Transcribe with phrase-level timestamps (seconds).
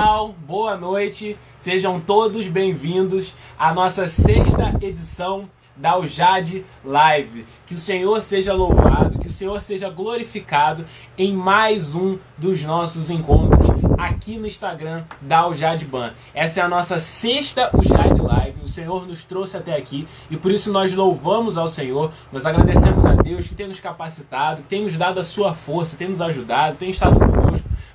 [0.00, 1.36] pessoal, boa noite.
[1.58, 7.44] Sejam todos bem-vindos à nossa sexta edição da Ujade Live.
[7.66, 10.86] Que o Senhor seja louvado, que o Senhor seja glorificado
[11.18, 13.68] em mais um dos nossos encontros
[13.98, 16.12] aqui no Instagram da Ujade Ban.
[16.32, 18.64] Essa é a nossa sexta Ujade Live.
[18.64, 23.04] O Senhor nos trouxe até aqui e por isso nós louvamos ao Senhor, nós agradecemos
[23.04, 26.22] a Deus que tem nos capacitado, que tem nos dado a sua força, tem nos
[26.22, 27.18] ajudado, tem estado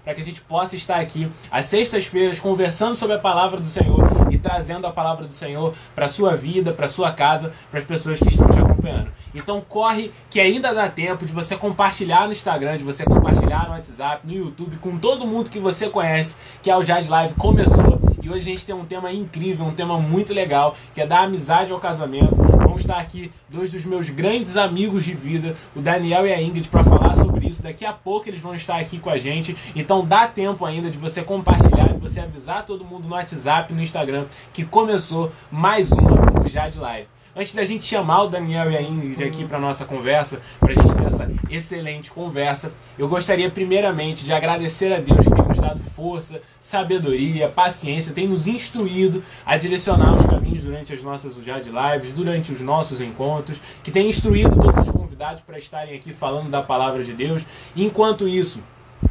[0.06, 4.00] para que a gente possa estar aqui às sextas-feiras conversando sobre a palavra do Senhor
[4.30, 8.20] e trazendo a palavra do Senhor para sua vida, para sua casa, para as pessoas
[8.20, 9.12] que estão te acompanhando.
[9.34, 13.72] Então corre que ainda dá tempo de você compartilhar no Instagram, de você compartilhar no
[13.72, 18.00] WhatsApp, no YouTube, com todo mundo que você conhece, que é o Jazz Live começou.
[18.22, 21.22] E hoje a gente tem um tema incrível, um tema muito legal, que é da
[21.22, 22.55] amizade ao casamento.
[22.76, 26.68] Vamos estar aqui dois dos meus grandes amigos de vida, o Daniel e a Ingrid,
[26.68, 27.64] para falar sobre isso.
[27.64, 29.56] Daqui a pouco eles vão estar aqui com a gente.
[29.74, 33.82] Então dá tempo ainda de você compartilhar, de você avisar todo mundo no WhatsApp, no
[33.82, 37.15] Instagram, que começou mais uma Jade Live.
[37.38, 40.74] Antes da gente chamar o Daniel e a Ingrid aqui para nossa conversa, para a
[40.74, 45.60] gente ter essa excelente conversa, eu gostaria primeiramente de agradecer a Deus que tem nos
[45.60, 51.70] dado força, sabedoria, paciência, tem nos instruído a direcionar os caminhos durante as nossas UJAD
[51.70, 56.50] Lives, durante os nossos encontros, que tem instruído todos os convidados para estarem aqui falando
[56.50, 57.46] da palavra de Deus.
[57.76, 58.62] Enquanto isso,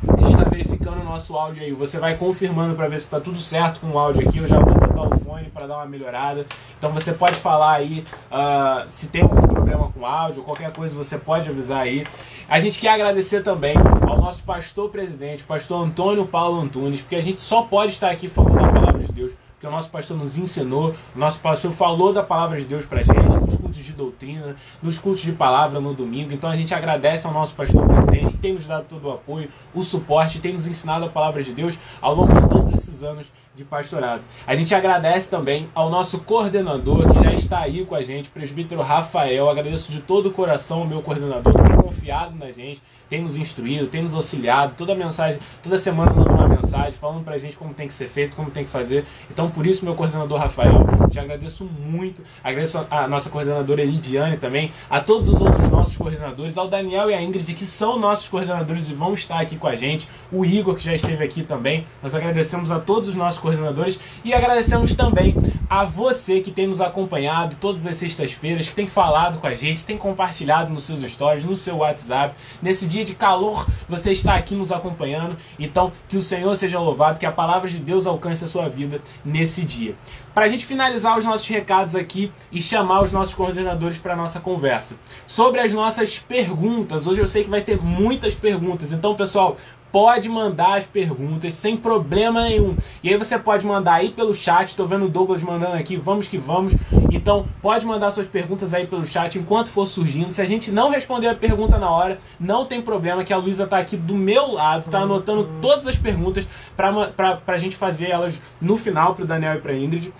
[0.08, 1.72] a gente está verificando o nosso áudio aí.
[1.72, 4.38] Você vai confirmando para ver se está tudo certo com o áudio aqui.
[4.38, 6.46] Eu já vou o fone para dar uma melhorada.
[6.78, 11.18] Então você pode falar aí uh, se tem algum problema com áudio, qualquer coisa você
[11.18, 12.06] pode avisar aí.
[12.48, 13.76] A gente quer agradecer também
[14.08, 18.28] ao nosso pastor presidente, pastor Antônio Paulo Antunes, porque a gente só pode estar aqui
[18.28, 22.12] falando da palavra de Deus que o nosso pastor nos ensinou, o nosso pastor falou
[22.12, 25.94] da palavra de Deus pra gente, nos cultos de doutrina, nos cultos de palavra no
[25.94, 26.34] domingo.
[26.34, 29.48] Então a gente agradece ao nosso pastor presidente que tem nos dado todo o apoio,
[29.74, 33.26] o suporte, tem nos ensinado a palavra de Deus ao longo de todos esses anos
[33.54, 34.22] de pastorado.
[34.46, 38.82] A gente agradece também ao nosso coordenador que já está aí com a gente, presbítero
[38.82, 39.48] Rafael.
[39.48, 43.34] Agradeço de todo o coração ao meu coordenador que tem confiado na gente, tem nos
[43.34, 44.74] instruído, tem nos auxiliado.
[44.76, 46.63] Toda mensagem, toda semana manda uma mensagem
[46.98, 49.04] falando pra gente como tem que ser feito, como tem que fazer.
[49.30, 52.22] Então, por isso, meu coordenador Rafael, te agradeço muito.
[52.42, 57.14] Agradeço a nossa coordenadora Elidiane também, a todos os outros nossos coordenadores, ao Daniel e
[57.14, 60.74] a Ingrid, que são nossos coordenadores e vão estar aqui com a gente, o Igor,
[60.74, 61.86] que já esteve aqui também.
[62.02, 65.34] Nós agradecemos a todos os nossos coordenadores e agradecemos também
[65.68, 69.84] a você que tem nos acompanhado todas as sextas-feiras, que tem falado com a gente,
[69.84, 72.34] tem compartilhado nos seus stories, no seu WhatsApp.
[72.60, 75.36] Nesse dia de calor, você está aqui nos acompanhando.
[75.58, 79.00] Então, que o Senhor seja louvado, que a palavra de Deus alcance a sua vida
[79.24, 79.94] nesse dia.
[80.32, 84.16] Para a gente finalizar os nossos recados aqui e chamar os nossos coordenadores para a
[84.16, 84.96] nossa conversa.
[85.26, 88.90] Sobre as nossas perguntas, hoje eu sei que vai ter muitas perguntas.
[88.92, 89.56] Então, pessoal,
[89.94, 92.74] pode mandar as perguntas sem problema nenhum.
[93.00, 96.26] E aí você pode mandar aí pelo chat, estou vendo o Douglas mandando aqui, vamos
[96.26, 96.74] que vamos.
[97.12, 100.32] Então pode mandar suas perguntas aí pelo chat enquanto for surgindo.
[100.32, 103.62] Se a gente não responder a pergunta na hora, não tem problema, que a Luísa
[103.62, 106.44] está aqui do meu lado, está anotando todas as perguntas
[106.76, 110.12] para a gente fazer elas no final para o Daniel e para Ingrid.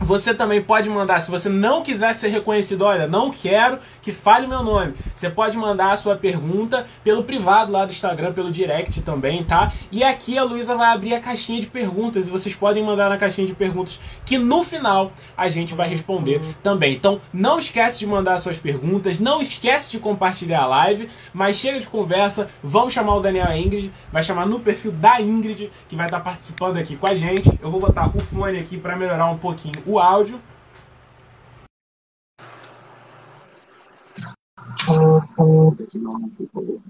[0.00, 4.46] Você também pode mandar, se você não quiser ser reconhecido, olha, não quero que fale
[4.46, 4.94] meu nome.
[5.14, 9.72] Você pode mandar a sua pergunta pelo privado lá do Instagram, pelo direct também, tá?
[9.90, 13.16] E aqui a Luísa vai abrir a caixinha de perguntas e vocês podem mandar na
[13.16, 16.94] caixinha de perguntas que no final a gente vai responder também.
[16.94, 21.80] Então não esquece de mandar suas perguntas, não esquece de compartilhar a live, mas chega
[21.80, 25.96] de conversa, vamos chamar o Daniel e Ingrid, vai chamar no perfil da Ingrid, que
[25.96, 27.50] vai estar participando aqui com a gente.
[27.62, 30.40] Eu vou botar o fone aqui para melhorar um pouquinho o áudio.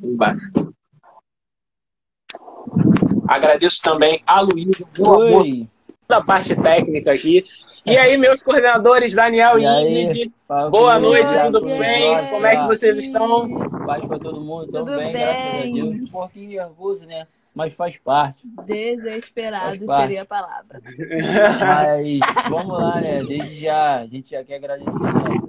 [0.02, 0.50] Embaixo.
[3.28, 4.86] Agradeço também a Luísa
[6.08, 7.44] da parte técnica aqui.
[7.84, 10.32] E aí, meus coordenadores, Daniel e, e Ingrid,
[10.70, 12.30] boa noite, tudo bem?
[12.30, 13.48] Como é que vocês estão?
[13.86, 16.00] Paz para todo mundo, tudo bem, bem, graças a Deus.
[16.00, 17.26] Um pouquinho nervoso, né?
[17.56, 18.46] Mas faz parte.
[18.66, 20.02] Desesperado faz parte.
[20.02, 20.78] seria a palavra.
[20.78, 22.20] Mas
[22.50, 23.24] vamos lá, né?
[23.24, 25.40] Desde já, a gente já quer agradecer né,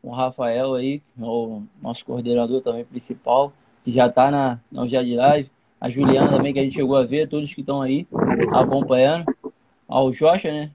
[0.00, 3.52] o Rafael aí, o nosso coordenador também principal,
[3.84, 5.50] que já está na, na de Live.
[5.80, 8.06] A Juliana também, que a gente chegou a ver, todos que estão aí
[8.52, 9.24] acompanhando.
[9.88, 10.70] Ao Jocha, né?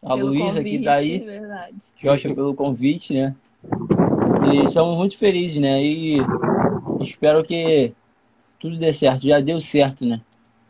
[0.00, 1.18] A Luísa que está aí.
[1.18, 1.74] Verdade.
[1.96, 3.34] Jocha pelo convite, né?
[4.52, 5.82] E estamos muito felizes, né?
[5.82, 6.18] E
[7.00, 7.92] espero que
[8.60, 9.26] tudo dê certo.
[9.26, 10.20] Já deu certo, né?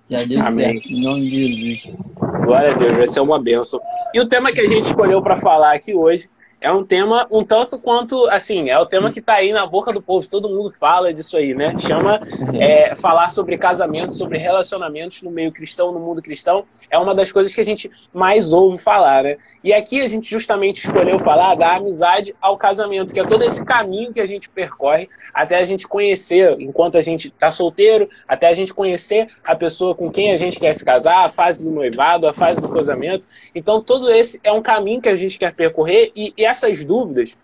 [0.08, 0.76] Já deu Amém.
[0.76, 1.97] certo, em nome de Jesus.
[2.44, 3.81] Glória a Deus, vai ser uma bênção.
[4.14, 6.29] E o tema que a gente escolheu para falar aqui hoje
[6.61, 9.93] é um tema um tanto quanto, assim, é o tema que está aí na boca
[9.93, 11.75] do povo, todo mundo fala disso aí, né?
[11.79, 12.61] Chama uhum.
[12.61, 17.31] é, falar sobre casamento, sobre relacionamentos no meio cristão, no mundo cristão, é uma das
[17.31, 19.37] coisas que a gente mais ouve falar, né?
[19.62, 23.64] E aqui a gente justamente escolheu falar da amizade ao casamento, que é todo esse
[23.64, 28.49] caminho que a gente percorre até a gente conhecer, enquanto a gente está solteiro, até
[28.49, 31.70] a gente conhecer a pessoa com quem a gente quer se casar, a fase do
[31.70, 33.26] noivado, a fase do casamento.
[33.55, 37.37] Então, todo esse é um caminho que a gente quer percorrer e, e essas dúvidas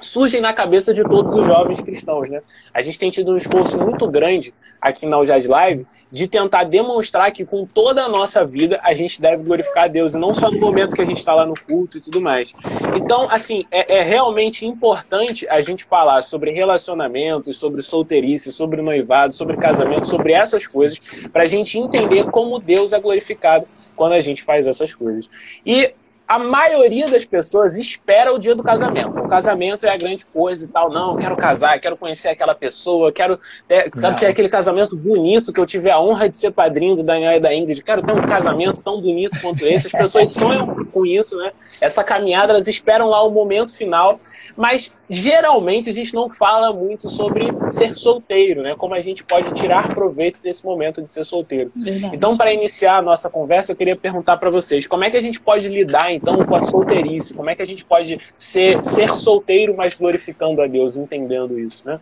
[0.00, 2.42] surgem na cabeça de todos os jovens cristãos, né?
[2.74, 7.32] A gente tem tido um esforço muito grande aqui na Ujad Live de tentar demonstrar
[7.32, 10.50] que com toda a nossa vida a gente deve glorificar a Deus, e não só
[10.50, 12.52] no momento que a gente está lá no culto e tudo mais.
[12.94, 19.32] Então, assim, é, é realmente importante a gente falar sobre relacionamentos, sobre solteirice, sobre noivado,
[19.32, 21.00] sobre casamento, sobre essas coisas,
[21.32, 23.66] para a gente entender como Deus é glorificado
[23.96, 25.30] quando a gente faz essas coisas.
[25.64, 25.94] E
[26.26, 29.20] a maioria das pessoas espera o dia do casamento.
[29.20, 30.90] O casamento é a grande coisa e tal.
[30.90, 33.38] Não, quero casar, quero conhecer aquela pessoa, quero
[33.68, 37.02] ter, quero ter aquele casamento bonito que eu tive a honra de ser padrinho do
[37.02, 37.82] Daniel e da Ingrid.
[37.82, 39.86] Quero ter um casamento tão bonito quanto esse.
[39.86, 41.52] As pessoas sonham com isso, né?
[41.78, 44.18] Essa caminhada, elas esperam lá o momento final.
[44.56, 48.74] Mas geralmente a gente não fala muito sobre ser solteiro, né?
[48.76, 51.70] Como a gente pode tirar proveito desse momento de ser solteiro.
[51.74, 52.16] Verdade.
[52.16, 55.22] Então, para iniciar a nossa conversa, eu queria perguntar para vocês como é que a
[55.22, 57.34] gente pode lidar então com a solteirice?
[57.34, 61.86] Como é que a gente pode ser, ser solteiro, mas glorificando a Deus, entendendo isso,
[61.86, 62.00] né?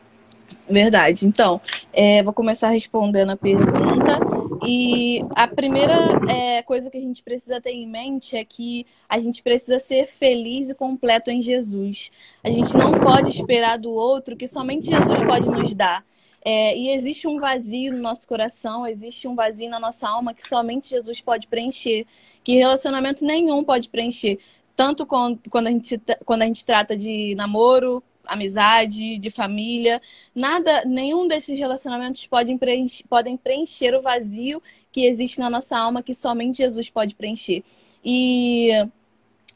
[0.69, 1.27] Verdade.
[1.27, 1.61] Então,
[1.93, 4.19] é, vou começar respondendo a pergunta.
[4.65, 9.19] E a primeira é, coisa que a gente precisa ter em mente é que a
[9.19, 12.11] gente precisa ser feliz e completo em Jesus.
[12.45, 16.05] A gente não pode esperar do outro que somente Jesus pode nos dar.
[16.45, 20.47] É, e existe um vazio no nosso coração, existe um vazio na nossa alma que
[20.47, 22.05] somente Jesus pode preencher,
[22.43, 24.39] que relacionamento nenhum pode preencher.
[24.75, 30.01] Tanto quando, a gente, quando a gente trata de namoro, amizade, de família,
[30.35, 36.03] nada, nenhum desses relacionamentos pode preencher, podem preencher o vazio que existe na nossa alma
[36.03, 37.63] que somente Jesus pode preencher.
[38.05, 38.71] E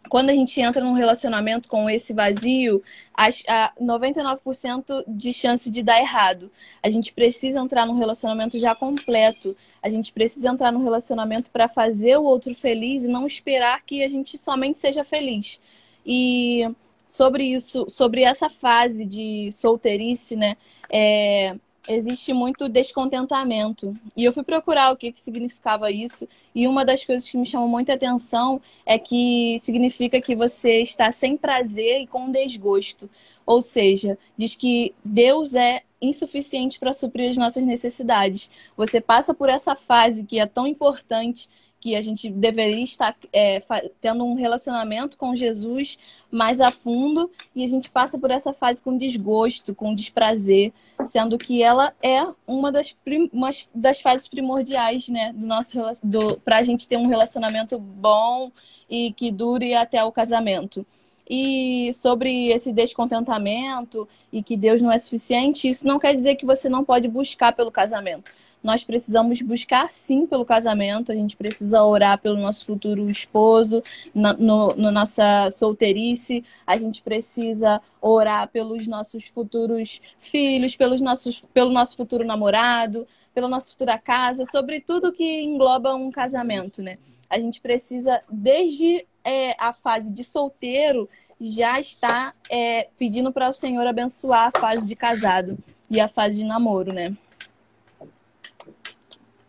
[0.09, 2.83] quando a gente entra num relacionamento com esse vazio,
[3.15, 6.51] há 99% de chance de dar errado.
[6.83, 9.57] A gente precisa entrar num relacionamento já completo.
[9.83, 14.03] A gente precisa entrar num relacionamento para fazer o outro feliz e não esperar que
[14.03, 15.61] a gente somente seja feliz.
[16.05, 16.69] E
[17.07, 20.57] sobre isso, sobre essa fase de solteirice, né?
[20.91, 21.57] É,
[21.89, 23.97] existe muito descontentamento.
[24.17, 26.29] E eu fui procurar o que, que significava isso.
[26.55, 31.11] E uma das coisas que me chamou muita atenção é que significa que você está
[31.13, 33.09] sem prazer e com desgosto.
[33.45, 38.51] Ou seja, diz que Deus é insuficiente para suprir as nossas necessidades.
[38.77, 41.49] Você passa por essa fase que é tão importante
[41.87, 43.63] que a gente deveria estar é,
[44.01, 45.97] tendo um relacionamento com Jesus
[46.33, 50.73] mais a fundo e a gente passa por essa fase com desgosto, com desprazer,
[51.07, 52.97] sendo que ela é uma das,
[53.33, 58.51] uma das fases primordiais, né, do nosso do, para a gente ter um relacionamento bom
[58.91, 60.85] e que dure até o casamento.
[61.31, 66.45] E sobre esse descontentamento e que Deus não é suficiente, isso não quer dizer que
[66.45, 68.33] você não pode buscar pelo casamento
[68.63, 73.83] nós precisamos buscar sim pelo casamento, a gente precisa orar pelo nosso futuro esposo,
[74.15, 81.45] na no, no nossa solteirice, a gente precisa orar pelos nossos futuros filhos, pelos nossos,
[81.55, 86.99] pelo nosso futuro namorado, pela nossa futura casa, sobre tudo que engloba um casamento, né?
[87.29, 91.09] A gente precisa, desde é, a fase de solteiro,
[91.41, 95.59] já estar é, pedindo para o Senhor abençoar a fase de casado
[95.91, 97.15] e a fase de namoro, né?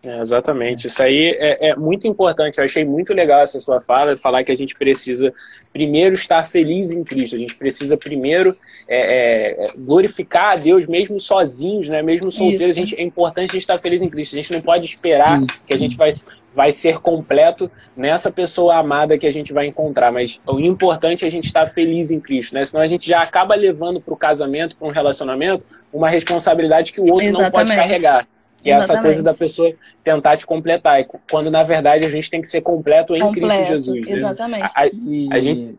[0.07, 0.87] É, exatamente.
[0.87, 2.59] Isso aí é, é, muito importante.
[2.59, 5.33] Eu achei muito legal essa sua fala, falar que a gente precisa
[5.73, 7.35] primeiro estar feliz em Cristo.
[7.35, 8.55] A gente precisa primeiro
[8.87, 12.01] é, é glorificar a Deus, mesmo sozinhos, né?
[12.01, 12.71] mesmo solteiros.
[12.71, 14.33] A gente, é importante a gente estar feliz em Cristo.
[14.33, 15.47] A gente não pode esperar Sim.
[15.65, 16.11] que a gente vai,
[16.55, 20.09] vai ser completo nessa pessoa amada que a gente vai encontrar.
[20.09, 22.63] Mas o importante é a gente estar feliz em Cristo, né?
[22.63, 27.01] Senão a gente já acaba levando para o casamento, para um relacionamento, uma responsabilidade que
[27.01, 27.43] o outro Exatamente.
[27.43, 28.25] não pode carregar.
[28.67, 31.05] Que é essa coisa da pessoa tentar te completar.
[31.29, 34.09] Quando, na verdade, a gente tem que ser completo em completo, Cristo Jesus.
[34.09, 34.15] Né?
[34.15, 34.63] Exatamente.
[34.63, 35.75] A, a, e, a gente...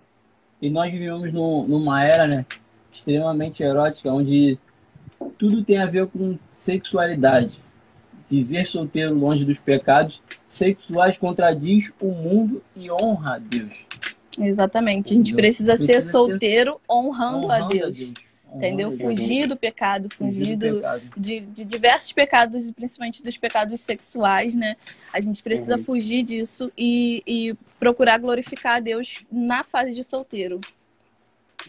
[0.63, 2.47] e nós vivemos no, numa era né,
[2.93, 4.59] extremamente erótica, onde
[5.37, 7.61] tudo tem a ver com sexualidade.
[8.31, 13.73] Viver solteiro longe dos pecados sexuais contradiz o mundo e honra a Deus.
[14.39, 15.13] Exatamente.
[15.13, 16.81] A gente precisa, precisa ser solteiro ser...
[16.93, 17.83] honrando, honrando a Deus.
[17.83, 18.28] A Deus.
[18.55, 18.97] Entendeu?
[18.97, 21.03] Fugir do pecado, fugir, do, pecado.
[21.17, 24.77] De, de, diversos pecados, principalmente dos pecados sexuais, né?
[25.13, 25.83] A gente precisa uhum.
[25.83, 30.61] fugir disso e, e procurar glorificar a Deus na fase de solteiro.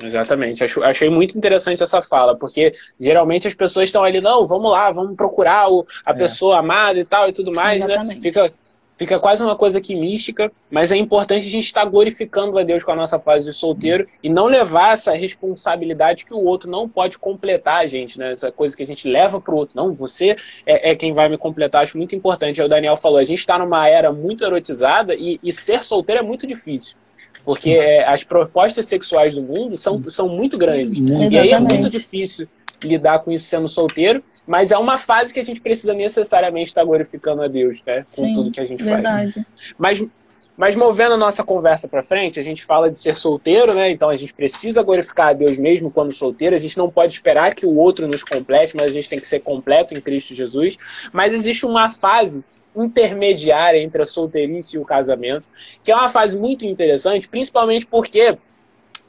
[0.01, 0.63] Exatamente.
[0.63, 4.91] Acho, achei muito interessante essa fala, porque geralmente as pessoas estão ali, não, vamos lá,
[4.91, 6.13] vamos procurar o, a é.
[6.13, 7.93] pessoa amada e tal e tudo mais, né?
[7.93, 8.15] Exatamente.
[8.17, 8.21] né?
[8.21, 8.53] Fica,
[8.99, 12.83] fica quase uma coisa que mística, mas é importante a gente estar glorificando a Deus
[12.83, 16.87] com a nossa fase de solteiro e não levar essa responsabilidade que o outro não
[16.87, 18.33] pode completar a gente, né?
[18.33, 19.77] Essa coisa que a gente leva para o outro.
[19.77, 21.83] Não, você é, é, quem vai me completar.
[21.83, 22.59] Acho muito importante.
[22.59, 26.19] Aí o Daniel falou, a gente está numa era muito erotizada e, e ser solteiro
[26.19, 26.97] é muito difícil.
[27.45, 30.99] Porque é, as propostas sexuais do mundo são, são muito grandes.
[30.99, 31.35] Exatamente.
[31.35, 32.47] E aí é muito difícil
[32.87, 36.83] lidar com isso sendo solteiro, mas é uma fase que a gente precisa necessariamente estar
[36.83, 38.05] glorificando a Deus, né?
[38.15, 39.33] Com Sim, tudo que a gente verdade.
[39.33, 39.45] faz.
[39.77, 40.07] Mas,
[40.55, 43.89] mas movendo a nossa conversa para frente, a gente fala de ser solteiro, né?
[43.91, 46.55] Então a gente precisa glorificar a Deus mesmo quando solteiro.
[46.55, 49.27] A gente não pode esperar que o outro nos complete, mas a gente tem que
[49.27, 50.77] ser completo em Cristo Jesus.
[51.13, 52.43] Mas existe uma fase
[52.75, 55.47] intermediária entre a solteirice e o casamento,
[55.83, 58.37] que é uma fase muito interessante, principalmente porque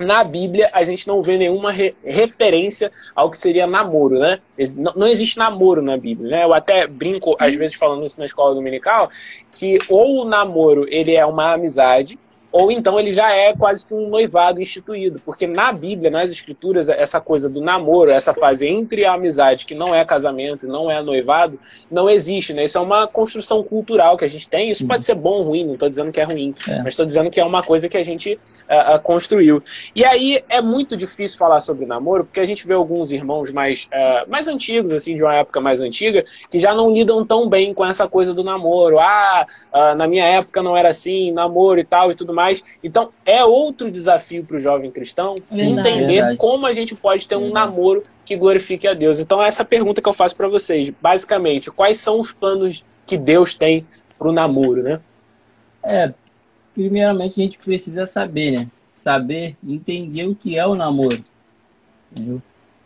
[0.01, 4.41] na Bíblia a gente não vê nenhuma re referência ao que seria namoro, né?
[4.77, 6.45] Não, não, existe namoro na Bíblia, né?
[6.45, 9.11] Eu até brinco, às vezes, falando isso na escola dominical,
[9.53, 12.19] que ou o namoro ele é uma amizade,
[12.53, 16.89] ou então ele já é quase que um noivado instituído, porque na Bíblia, nas escrituras,
[16.89, 21.03] essa coisa do namoro, essa fase entre a amizade, que não é casamento, não é
[21.03, 21.59] noivado,
[21.91, 22.65] não existe, né?
[22.65, 25.65] Isso é uma construção cultural que a gente tem, isso pode ser bom ou ruim,
[25.65, 26.79] não estou dizendo que é ruim, é.
[26.79, 29.63] mas estou dizendo que é uma coisa que a gente uh, uh, construiu.
[29.95, 33.85] E aí é muito difícil falar sobre namoro, porque a gente vê alguns irmãos mais,
[33.87, 37.73] uh, mais antigos, assim, de uma época mais antiga, que já não lidam tão bem
[37.73, 38.99] com essa coisa do namoro.
[38.99, 39.47] Ah,
[39.97, 42.65] na minha época não era assim, namoro e tal e tudo mais mais.
[42.83, 45.89] Então, é outro desafio para o jovem cristão Verdade.
[45.89, 46.37] entender Verdade.
[46.37, 49.21] como a gente pode ter um namoro que glorifique a Deus.
[49.21, 53.55] Então, essa pergunta que eu faço para vocês, basicamente, quais são os planos que Deus
[53.55, 53.87] tem
[54.19, 55.01] para o namoro, né?
[55.83, 56.13] É,
[56.75, 58.69] primeiramente a gente precisa saber, né?
[58.95, 61.23] Saber, entender o que é o namoro.
[62.13, 62.43] Entendeu?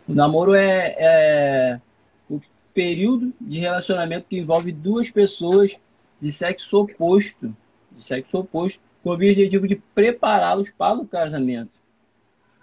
[0.08, 1.80] O namoro é, é
[2.28, 2.40] o
[2.72, 5.76] período de relacionamento que envolve duas pessoas
[6.20, 7.54] de sexo oposto,
[7.92, 11.70] de sexo oposto, com o objetivo de prepará-los para o casamento.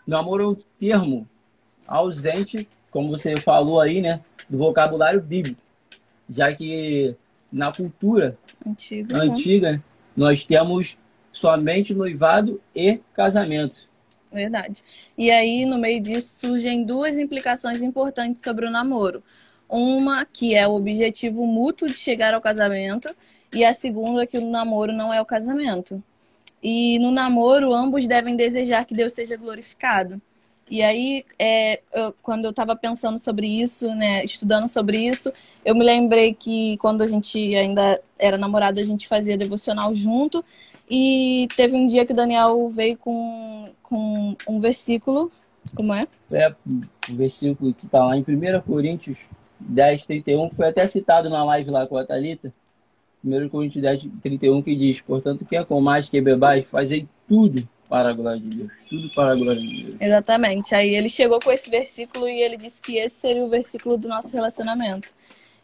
[0.07, 1.29] Namoro é um termo
[1.87, 5.61] ausente, como você falou aí, né, do vocabulário bíblico,
[6.27, 7.15] já que
[7.53, 9.23] na cultura antiga, né?
[9.23, 9.83] antiga né?
[10.17, 10.97] nós temos
[11.31, 13.87] somente noivado e casamento.
[14.33, 14.81] Verdade.
[15.17, 19.21] E aí, no meio disso, surgem duas implicações importantes sobre o namoro.
[19.69, 23.13] Uma que é o objetivo mútuo de chegar ao casamento,
[23.53, 26.01] e a segunda que o namoro não é o casamento.
[26.61, 30.21] E no namoro, ambos devem desejar que Deus seja glorificado.
[30.69, 35.29] E aí, é, eu, quando eu estava pensando sobre isso, né, estudando sobre isso,
[35.65, 40.45] eu me lembrei que quando a gente ainda era namorado, a gente fazia devocional junto.
[40.89, 45.29] E teve um dia que o Daniel veio com, com um versículo.
[45.75, 46.07] Como é?
[46.31, 46.53] É,
[47.09, 49.17] o versículo que está lá em 1 Coríntios
[49.59, 52.53] 10, 31, foi até citado na live lá com a Thalita.
[53.23, 58.13] 1 Coríntios 10, 31, que diz: Portanto, quer mais que bebais, fazei tudo para a
[58.13, 58.71] glória de Deus.
[58.89, 59.95] Tudo para a glória de Deus.
[59.99, 60.73] Exatamente.
[60.73, 64.07] Aí ele chegou com esse versículo e ele disse que esse seria o versículo do
[64.07, 65.13] nosso relacionamento.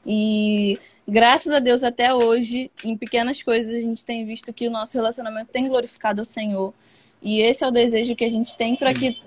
[0.06, 4.72] E graças a Deus, até hoje, em pequenas coisas, a gente tem visto que o
[4.72, 6.74] nosso relacionamento tem glorificado o Senhor.
[7.22, 9.22] E esse é o desejo que a gente tem para que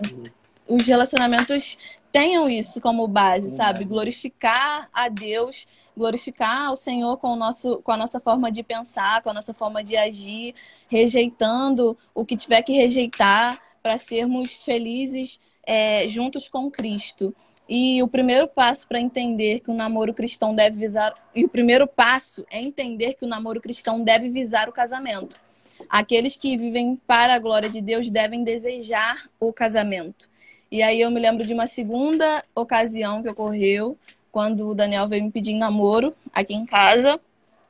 [0.68, 1.78] os relacionamentos
[2.12, 3.84] tenham isso como base, sabe?
[3.84, 5.66] Glorificar a Deus
[5.96, 9.52] glorificar o Senhor com, o nosso, com a nossa forma de pensar, com a nossa
[9.52, 10.54] forma de agir,
[10.88, 17.34] rejeitando o que tiver que rejeitar para sermos felizes é, juntos com Cristo.
[17.68, 21.14] E o primeiro passo para entender que o namoro cristão deve visar.
[21.34, 25.40] E o primeiro passo é entender que o namoro cristão deve visar o casamento.
[25.88, 30.28] Aqueles que vivem para a glória de Deus devem desejar o casamento.
[30.70, 33.96] E aí eu me lembro de uma segunda ocasião que ocorreu
[34.30, 37.20] quando o Daniel veio me pedir namoro aqui em casa,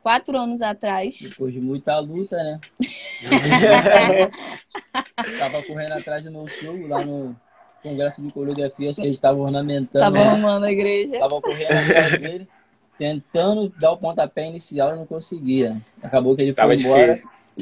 [0.02, 1.18] quatro anos atrás.
[1.20, 2.60] Depois de muita luta, né?
[5.38, 7.36] Tava correndo atrás do meu sogro lá no
[7.82, 10.04] Congresso de Coreografia, acho que eles estavam ornamentando.
[10.04, 10.30] Tava né?
[10.30, 11.18] arrumando a igreja.
[11.18, 12.48] Tava correndo atrás dele,
[12.98, 15.80] tentando dar o pontapé inicial e não conseguia.
[16.02, 17.14] Acabou que ele foi embora.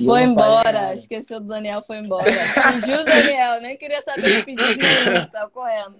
[0.04, 2.30] Foi embora, esqueceu do Daniel, foi embora.
[2.30, 5.96] Fingiu o Daniel, nem queria saber de pedido nenhum, tava correndo.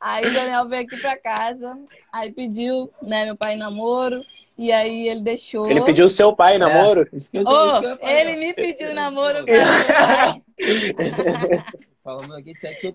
[0.00, 1.76] Aí o Daniel veio aqui pra casa,
[2.12, 4.24] aí pediu, né, meu pai namoro,
[4.56, 5.68] e aí ele deixou.
[5.68, 7.08] Ele pediu seu pai é, namoro?
[7.12, 10.40] É, oh, ele me pediu namoro, cara.
[12.04, 12.94] Falando aqui de sete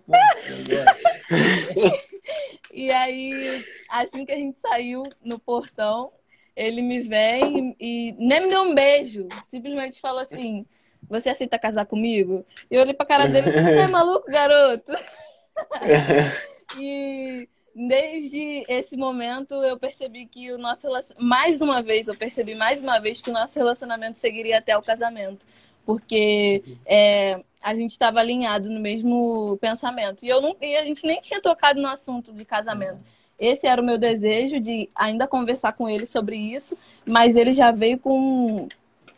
[2.74, 6.12] E aí, assim que a gente saiu no portão,
[6.56, 9.28] ele me vem e, e nem me deu um beijo.
[9.50, 10.66] Simplesmente falou assim:
[11.10, 12.46] Você aceita casar comigo?
[12.72, 14.94] E eu olhei pra cara dele: Você é maluco, garoto?
[16.78, 20.88] e desde esse momento eu percebi que o nosso
[21.20, 24.82] mais uma vez eu percebi mais uma vez que o nosso relacionamento seguiria até o
[24.82, 25.46] casamento.
[25.86, 30.24] Porque é, a gente estava alinhado no mesmo pensamento.
[30.24, 33.00] E eu não e a gente nem tinha tocado no assunto de casamento.
[33.38, 37.72] Esse era o meu desejo de ainda conversar com ele sobre isso mas ele já
[37.72, 38.68] veio com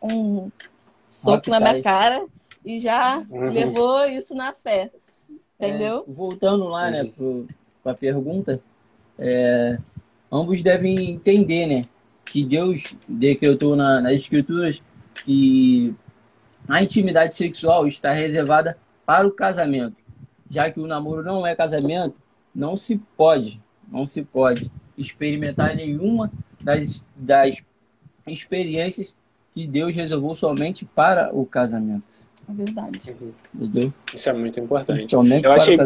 [0.02, 0.52] um
[1.08, 2.26] soco na minha cara
[2.64, 3.50] e já uhum.
[3.50, 4.92] levou isso na fé
[5.60, 7.48] entendeu é, voltando lá né pro
[7.86, 8.60] com a pergunta,
[9.20, 9.78] é,
[10.32, 11.88] ambos devem entender, né?
[12.26, 14.82] Que Deus decretou na, nas escrituras
[15.24, 15.94] que
[16.68, 20.04] a intimidade sexual está reservada para o casamento.
[20.50, 22.16] Já que o namoro não é casamento,
[22.54, 27.62] não se pode, não se pode experimentar nenhuma das, das
[28.26, 29.14] experiências
[29.54, 32.04] que Deus reservou somente para o casamento.
[32.50, 33.16] É verdade.
[33.54, 33.94] Entendeu?
[34.14, 35.10] Isso é muito importante.
[35.10, 35.78] Somente Eu achei...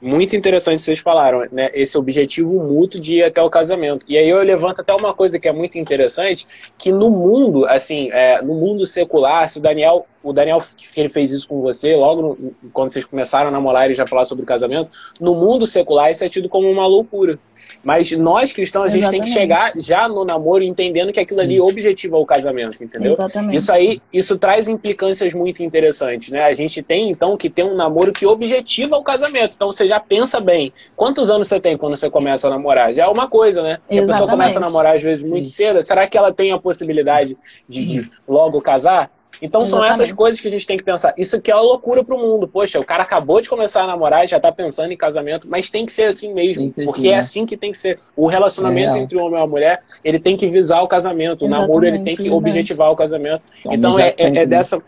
[0.00, 1.70] muito interessante vocês falaram, né?
[1.74, 4.06] Esse objetivo mútuo de ir até o casamento.
[4.08, 6.46] E aí eu levanto até uma coisa que é muito interessante,
[6.76, 11.08] que no mundo, assim, é, no mundo secular, se o Daniel, o Daniel que ele
[11.08, 14.42] fez isso com você, logo no, quando vocês começaram a namorar e já falar sobre
[14.44, 17.38] o casamento, no mundo secular isso é tido como uma loucura.
[17.82, 19.24] Mas nós cristãos, a gente Exatamente.
[19.24, 21.46] tem que chegar já no namoro entendendo que aquilo Sim.
[21.46, 23.12] ali objetiva o casamento, entendeu?
[23.12, 23.56] Exatamente.
[23.56, 26.44] Isso aí, isso traz implicâncias muito interessantes, né?
[26.44, 29.54] A gente tem então que ter um namoro que objetiva o casamento.
[29.54, 30.72] Então você já pensa bem.
[30.96, 32.94] Quantos anos você tem quando você começa a namorar?
[32.94, 33.78] Já é uma coisa, né?
[33.90, 35.54] a pessoa começa a namorar às vezes muito Sim.
[35.54, 35.82] cedo.
[35.82, 37.36] Será que ela tem a possibilidade
[37.68, 39.10] de, de logo casar?
[39.40, 39.94] Então Exatamente.
[39.94, 41.14] são essas coisas que a gente tem que pensar.
[41.16, 42.48] Isso aqui é uma loucura pro mundo.
[42.48, 45.86] Poxa, o cara acabou de começar a namorar, já tá pensando em casamento, mas tem
[45.86, 46.72] que ser assim mesmo.
[46.72, 47.18] Ser porque assim, é né?
[47.18, 47.98] assim que tem que ser.
[48.16, 51.44] O relacionamento é entre o homem e a mulher, ele tem que visar o casamento.
[51.44, 53.42] O namoro, ele tem que objetivar o casamento.
[53.66, 54.82] Então é, é, é dessa.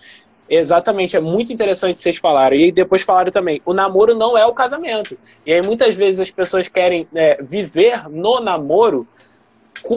[0.48, 2.56] Exatamente, é muito interessante vocês falaram.
[2.56, 5.16] E depois falaram também, o namoro não é o casamento.
[5.46, 9.06] E aí muitas vezes as pessoas querem é, viver no namoro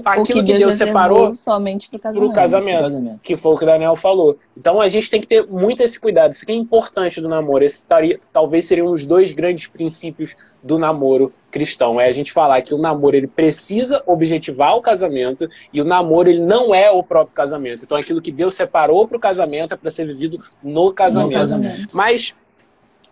[0.06, 3.58] aquilo que Deus, que Deus separou somente para o casamento, casamento, casamento, que foi o
[3.58, 4.38] que o Daniel falou.
[4.58, 6.32] Então a gente tem que ter muito esse cuidado.
[6.32, 7.64] Isso que é importante do namoro.
[7.64, 12.02] Esse taria, talvez seriam os dois grandes princípios do namoro cristão.
[12.02, 16.30] É a gente falar que o namoro ele precisa objetivar o casamento e o namoro
[16.30, 17.84] ele não é o próprio casamento.
[17.84, 21.32] Então aquilo que Deus separou para o casamento é para ser vivido no casamento.
[21.32, 21.96] no casamento.
[21.96, 22.36] Mas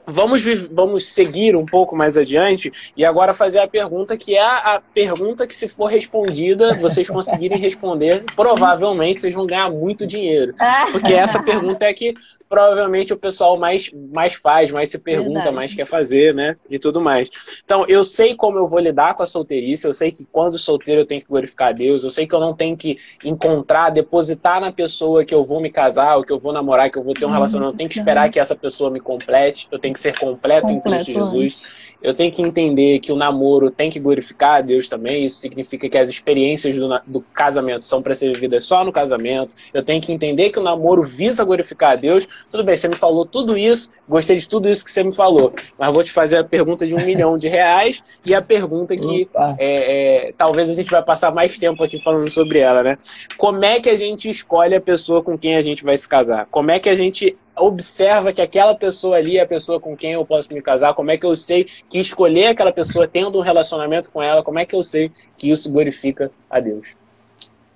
[0.05, 4.75] Vamos, vamos seguir um pouco mais adiante e agora fazer a pergunta que é a,
[4.75, 10.53] a pergunta que, se for respondida, vocês conseguirem responder, provavelmente vocês vão ganhar muito dinheiro.
[10.91, 12.13] Porque essa pergunta é que
[12.51, 15.55] provavelmente o pessoal mais, mais faz, mais se pergunta, Verdade.
[15.55, 16.57] mais quer fazer, né?
[16.69, 17.29] E tudo mais.
[17.63, 20.99] Então, eu sei como eu vou lidar com a solteirice, eu sei que quando solteiro
[20.99, 24.59] eu tenho que glorificar a Deus, eu sei que eu não tenho que encontrar, depositar
[24.59, 27.13] na pessoa que eu vou me casar, ou que eu vou namorar, que eu vou
[27.13, 29.99] ter um relacionamento, eu tenho que esperar que essa pessoa me complete, eu tenho que
[30.01, 31.71] ser completo, completo em Cristo Jesus.
[32.01, 35.25] Eu tenho que entender que o namoro tem que glorificar a Deus também.
[35.25, 39.55] Isso significa que as experiências do, do casamento são para ser vividas só no casamento.
[39.73, 42.27] Eu tenho que entender que o namoro visa glorificar a Deus.
[42.49, 45.53] Tudo bem, você me falou tudo isso, gostei de tudo isso que você me falou.
[45.77, 49.29] Mas vou te fazer a pergunta de um milhão de reais e a pergunta que
[49.57, 52.97] é, é, talvez a gente vai passar mais tempo aqui falando sobre ela, né?
[53.37, 56.47] Como é que a gente escolhe a pessoa com quem a gente vai se casar?
[56.49, 60.13] Como é que a gente observa que aquela pessoa ali é a pessoa com quem
[60.13, 63.41] eu posso me casar, como é que eu sei que escolher aquela pessoa tendo um
[63.41, 66.95] relacionamento com ela, como é que eu sei que isso glorifica a Deus?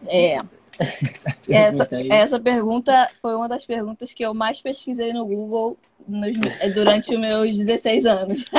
[0.08, 0.40] É.
[1.50, 6.38] Essa, essa pergunta foi uma das perguntas que eu mais pesquisei no Google nos,
[6.74, 8.46] durante os meus 16 anos.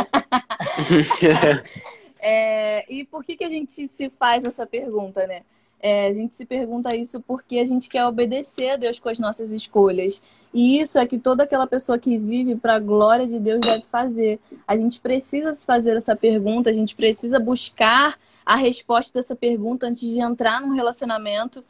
[2.19, 5.43] é, e por que, que a gente se faz essa pergunta, né?
[5.81, 9.19] É, a gente se pergunta isso porque a gente quer obedecer a Deus com as
[9.19, 10.23] nossas escolhas.
[10.53, 13.83] E isso é que toda aquela pessoa que vive para a glória de Deus deve
[13.83, 14.41] fazer.
[14.67, 19.87] A gente precisa se fazer essa pergunta, a gente precisa buscar a resposta dessa pergunta
[19.87, 21.63] antes de entrar num relacionamento.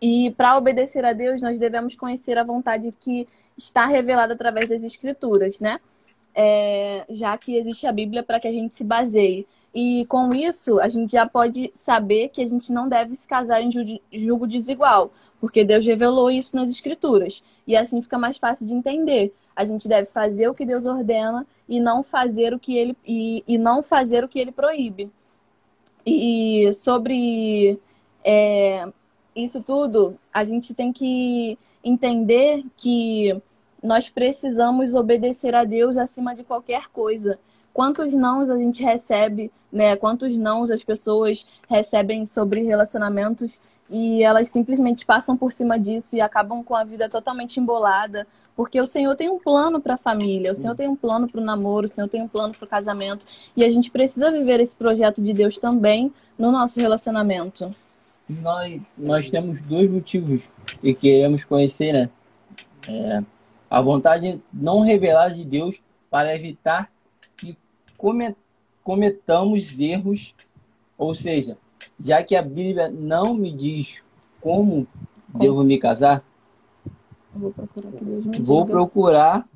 [0.00, 4.82] E para obedecer a Deus, nós devemos conhecer a vontade que está revelada através das
[4.82, 5.78] Escrituras, né?
[6.34, 9.46] É, já que existe a Bíblia para que a gente se baseie.
[9.74, 13.62] E com isso, a gente já pode saber que a gente não deve se casar
[13.62, 13.70] em
[14.12, 17.42] julgo desigual, porque Deus revelou isso nas Escrituras.
[17.66, 19.32] E assim fica mais fácil de entender.
[19.54, 23.44] A gente deve fazer o que Deus ordena e não fazer o que ele, e,
[23.46, 25.10] e não fazer o que ele proíbe.
[26.04, 27.78] E sobre
[28.24, 28.88] é,
[29.36, 33.40] isso tudo, a gente tem que entender que
[33.82, 37.38] nós precisamos obedecer a Deus acima de qualquer coisa
[37.72, 39.96] quantos nãos a gente recebe, né?
[39.96, 46.20] Quantos nãos as pessoas recebem sobre relacionamentos e elas simplesmente passam por cima disso e
[46.20, 50.52] acabam com a vida totalmente embolada, porque o Senhor tem um plano para a família,
[50.52, 52.68] o Senhor tem um plano para o namoro, o Senhor tem um plano para o
[52.68, 57.74] casamento, e a gente precisa viver esse projeto de Deus também no nosso relacionamento.
[58.28, 60.40] Nós, nós temos dois motivos
[60.80, 62.10] que queremos conhecer, né?
[62.88, 63.22] É,
[63.68, 66.90] a vontade não revelada de Deus para evitar
[68.82, 70.34] cometamos erros,
[70.96, 71.58] ou seja,
[72.02, 73.96] já que a Bíblia não me diz
[74.40, 74.86] como,
[75.32, 75.44] como?
[75.44, 76.24] devo me casar,
[77.34, 78.72] vou procurar que Deus me vou diga.
[78.72, 79.48] procurar,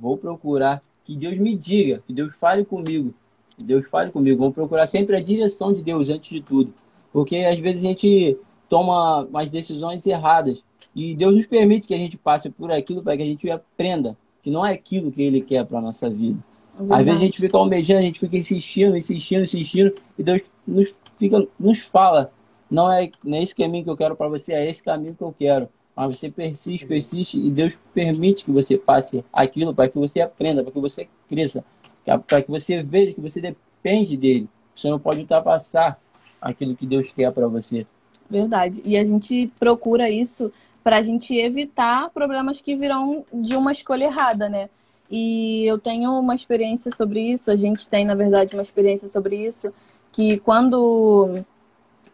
[0.00, 3.14] vou procurar que Deus me diga, que Deus fale comigo,
[3.56, 4.38] que Deus fale comigo.
[4.38, 6.72] Vou procurar sempre a direção de Deus antes de tudo,
[7.12, 10.62] porque às vezes a gente toma umas decisões erradas
[10.94, 14.16] e Deus nos permite que a gente passe por aquilo para que a gente aprenda
[14.42, 16.38] que não é aquilo que Ele quer para nossa vida.
[16.78, 20.42] É Às vezes a gente fica almejando, a gente fica insistindo, insistindo, insistindo, e Deus
[20.66, 22.30] nos fica, nos fala,
[22.70, 25.22] não é, não é esse caminho que eu quero para você, é esse caminho que
[25.22, 25.68] eu quero.
[25.94, 30.62] Mas você persiste, persiste, e Deus permite que você passe aquilo para que você aprenda,
[30.62, 31.64] para que você cresça,
[32.04, 34.48] para que você veja que você depende dele.
[34.76, 35.98] Você não pode ultrapassar
[36.38, 37.86] aquilo que Deus quer para você.
[38.28, 38.82] Verdade.
[38.84, 40.52] E a gente procura isso
[40.84, 44.68] para a gente evitar problemas que virão de uma escolha errada, né?
[45.10, 49.46] E eu tenho uma experiência sobre isso, a gente tem, na verdade, uma experiência sobre
[49.46, 49.72] isso,
[50.10, 51.44] que quando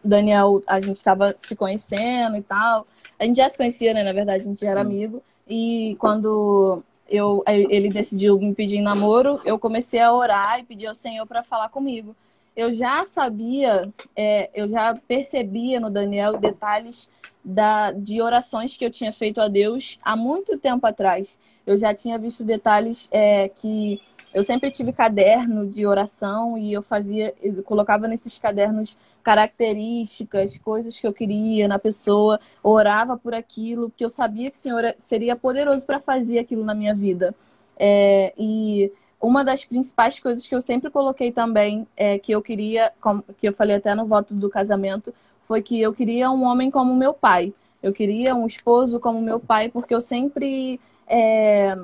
[0.03, 2.85] Daniel, a gente estava se conhecendo e tal,
[3.19, 4.03] a gente já se conhecia, né?
[4.03, 5.23] Na verdade, a gente já era amigo.
[5.47, 10.87] E quando eu, ele decidiu me pedir em namoro, eu comecei a orar e pedir
[10.87, 12.15] ao Senhor para falar comigo.
[12.55, 17.09] Eu já sabia, é, eu já percebia no Daniel detalhes
[17.43, 21.37] da, de orações que eu tinha feito a Deus há muito tempo atrás.
[21.65, 24.01] Eu já tinha visto detalhes é, que
[24.33, 30.99] eu sempre tive caderno de oração e eu fazia, eu colocava nesses cadernos características, coisas
[30.99, 35.35] que eu queria na pessoa, orava por aquilo, que eu sabia que o Senhor seria
[35.35, 37.35] poderoso para fazer aquilo na minha vida.
[37.77, 42.91] É, e uma das principais coisas que eu sempre coloquei também, é, que eu queria,
[43.37, 46.93] que eu falei até no voto do casamento, foi que eu queria um homem como
[46.95, 47.53] meu pai.
[47.81, 50.79] Eu queria um esposo como meu pai, porque eu sempre.
[51.07, 51.77] É...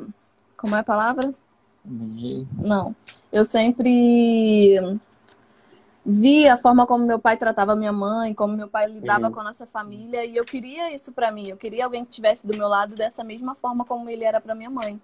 [0.58, 1.34] Como é a palavra?
[2.58, 2.96] Não.
[3.32, 4.80] Eu sempre
[6.06, 9.34] vi a forma como meu pai tratava minha mãe, como meu pai lidava uhum.
[9.34, 11.48] com a nossa família, e eu queria isso para mim.
[11.48, 14.56] Eu queria alguém que estivesse do meu lado dessa mesma forma como ele era para
[14.56, 15.00] minha mãe.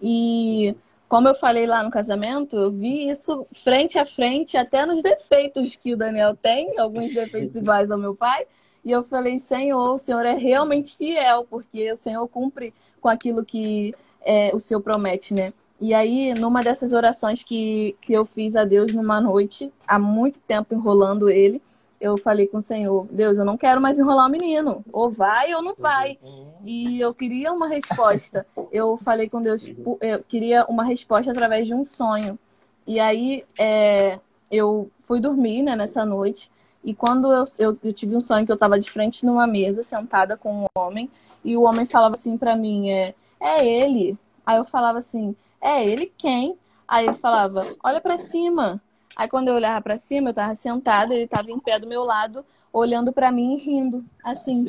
[0.00, 0.74] E
[1.10, 5.74] como eu falei lá no casamento, eu vi isso frente a frente, até nos defeitos
[5.74, 8.46] que o Daniel tem, alguns defeitos iguais ao meu pai.
[8.84, 13.44] E eu falei, Senhor, o Senhor é realmente fiel, porque o Senhor cumpre com aquilo
[13.44, 13.92] que
[14.22, 15.52] é, o Senhor promete, né?
[15.80, 20.40] E aí, numa dessas orações que, que eu fiz a Deus numa noite, há muito
[20.40, 21.60] tempo enrolando ele,
[22.00, 24.82] eu falei com o Senhor, Deus, eu não quero mais enrolar o menino.
[24.92, 26.18] Ou vai ou não vai.
[26.64, 28.46] E eu queria uma resposta.
[28.72, 29.66] Eu falei com Deus,
[30.00, 32.38] eu queria uma resposta através de um sonho.
[32.86, 34.18] E aí é,
[34.50, 36.50] eu fui dormir né, nessa noite.
[36.82, 39.82] E quando eu, eu, eu tive um sonho que eu estava de frente numa mesa,
[39.82, 41.10] sentada com um homem,
[41.44, 44.16] e o homem falava assim para mim, é, é ele.
[44.46, 46.56] Aí eu falava assim, é ele quem?
[46.88, 48.80] Aí ele falava, olha para cima.
[49.16, 52.04] Aí quando eu olhava para cima, eu tava sentada, ele tava em pé do meu
[52.04, 54.64] lado, olhando para mim e rindo, assim.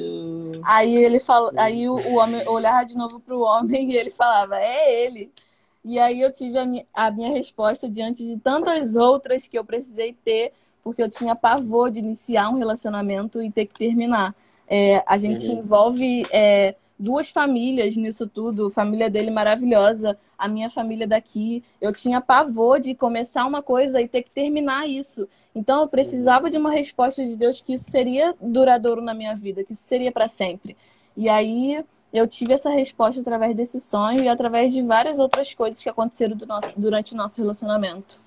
[0.64, 4.60] Aí ele falou, aí o, o homem olhava de novo pro homem e ele falava,
[4.60, 5.32] é ele.
[5.84, 9.66] E aí eu tive a minha, a minha resposta diante de tantas outras que eu
[9.66, 14.36] precisei ter, porque eu tinha pavor de iniciar um relacionamento e ter que terminar.
[14.68, 15.60] É, a gente uhum.
[15.60, 21.64] envolve é, duas famílias nisso tudo, família dele maravilhosa, a minha família daqui.
[21.82, 25.28] Eu tinha pavor de começar uma coisa e ter que terminar isso.
[25.54, 29.64] Então eu precisava de uma resposta de Deus que isso seria duradouro na minha vida,
[29.64, 30.78] que isso seria para sempre.
[31.18, 31.84] E aí
[32.14, 36.38] eu tive essa resposta através desse sonho e através de várias outras coisas que aconteceram
[36.48, 38.22] nosso, durante o nosso relacionamento.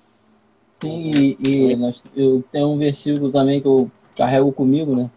[0.81, 5.09] Sim, e, e nós, eu tenho um versículo também que eu carrego comigo, né?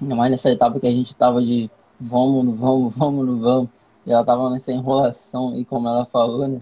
[0.00, 1.70] Ainda mais nessa etapa que a gente estava de
[2.04, 3.70] vamos, não vamos, vamos, não vamos.
[4.06, 6.60] E ela estava nessa enrolação e como ela falou, né?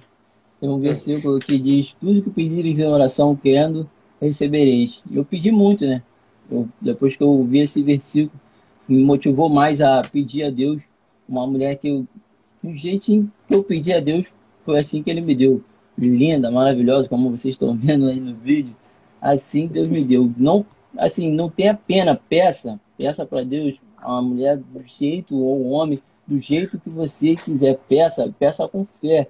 [0.60, 3.88] Tem um versículo que diz, tudo que pedires em oração querendo,
[4.20, 5.02] recebereis.
[5.10, 6.02] Eu pedi muito, né?
[6.48, 8.40] Eu, depois que eu ouvi esse versículo,
[8.88, 10.80] me motivou mais a pedir a Deus
[11.28, 12.06] uma mulher que eu,
[12.62, 14.26] do jeitinho que eu pedi a Deus,
[14.64, 15.62] foi assim que ele me deu.
[15.98, 18.74] Linda, maravilhosa, como vocês estão vendo aí no vídeo.
[19.20, 20.32] Assim Deus me deu.
[20.36, 20.64] Não,
[20.96, 25.70] assim, não tenha pena, peça, peça para Deus a uma mulher do jeito, ou um
[25.70, 27.78] homem, do jeito que você quiser.
[27.88, 29.28] Peça, peça com fé.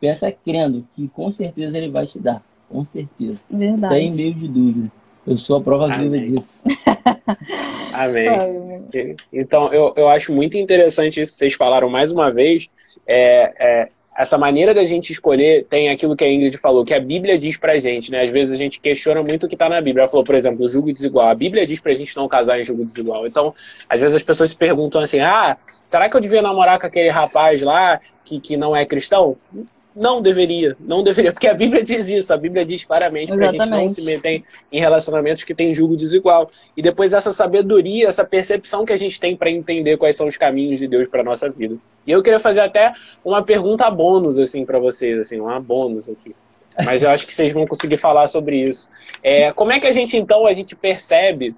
[0.00, 2.42] Peça crendo, que com certeza ele vai te dar.
[2.68, 3.42] Com certeza.
[3.48, 3.94] Verdade.
[3.94, 4.92] Sem meio de dúvida.
[5.26, 6.10] Eu sou a prova Amém.
[6.10, 6.62] viva disso.
[7.92, 8.28] Amém.
[9.32, 12.70] Então, eu, eu acho muito interessante isso que vocês falaram mais uma vez.
[13.06, 17.00] É, é, essa maneira da gente escolher tem aquilo que a Ingrid falou, que a
[17.00, 18.24] Bíblia diz pra gente, né?
[18.24, 20.02] Às vezes a gente questiona muito o que tá na Bíblia.
[20.02, 21.28] Ela falou, por exemplo, julgo desigual.
[21.28, 23.26] A Bíblia diz pra gente não casar em julgo desigual.
[23.26, 23.52] Então,
[23.88, 27.10] às vezes as pessoas se perguntam assim, ah, será que eu devia namorar com aquele
[27.10, 29.36] rapaz lá que, que não é cristão?
[29.94, 33.52] Não deveria, não deveria, porque a Bíblia diz isso, a Bíblia diz claramente para a
[33.52, 36.48] gente não se meter em relacionamentos que têm julgo desigual.
[36.76, 40.36] E depois essa sabedoria, essa percepção que a gente tem para entender quais são os
[40.36, 41.76] caminhos de Deus para nossa vida.
[42.04, 42.92] E eu queria fazer até
[43.24, 46.34] uma pergunta bônus assim para vocês, assim, uma bônus aqui.
[46.84, 48.90] Mas eu acho que vocês vão conseguir falar sobre isso.
[49.22, 51.54] É, como é que a gente então a gente percebe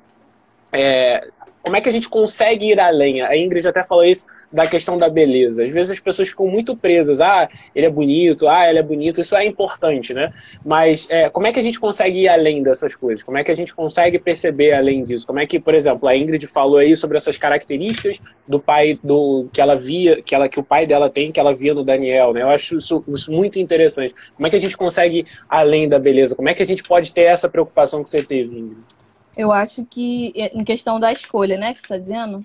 [0.70, 1.26] é,
[1.66, 3.22] como é que a gente consegue ir além?
[3.22, 5.64] A Ingrid até falou isso da questão da beleza.
[5.64, 7.20] Às vezes as pessoas ficam muito presas.
[7.20, 9.20] Ah, ele é bonito, ah, ela é bonito.
[9.20, 10.32] Isso é importante, né?
[10.64, 13.24] Mas é, como é que a gente consegue ir além dessas coisas?
[13.24, 15.26] Como é que a gente consegue perceber além disso?
[15.26, 19.48] Como é que, por exemplo, a Ingrid falou aí sobre essas características do pai do
[19.52, 22.32] que ela via, que ela que o pai dela tem, que ela via no Daniel,
[22.32, 22.42] né?
[22.42, 24.14] Eu acho isso, isso muito interessante.
[24.36, 26.36] Como é que a gente consegue ir além da beleza?
[26.36, 28.96] Como é que a gente pode ter essa preocupação que você teve, Ingrid?
[29.36, 32.44] Eu acho que, em questão da escolha, né, que você está dizendo,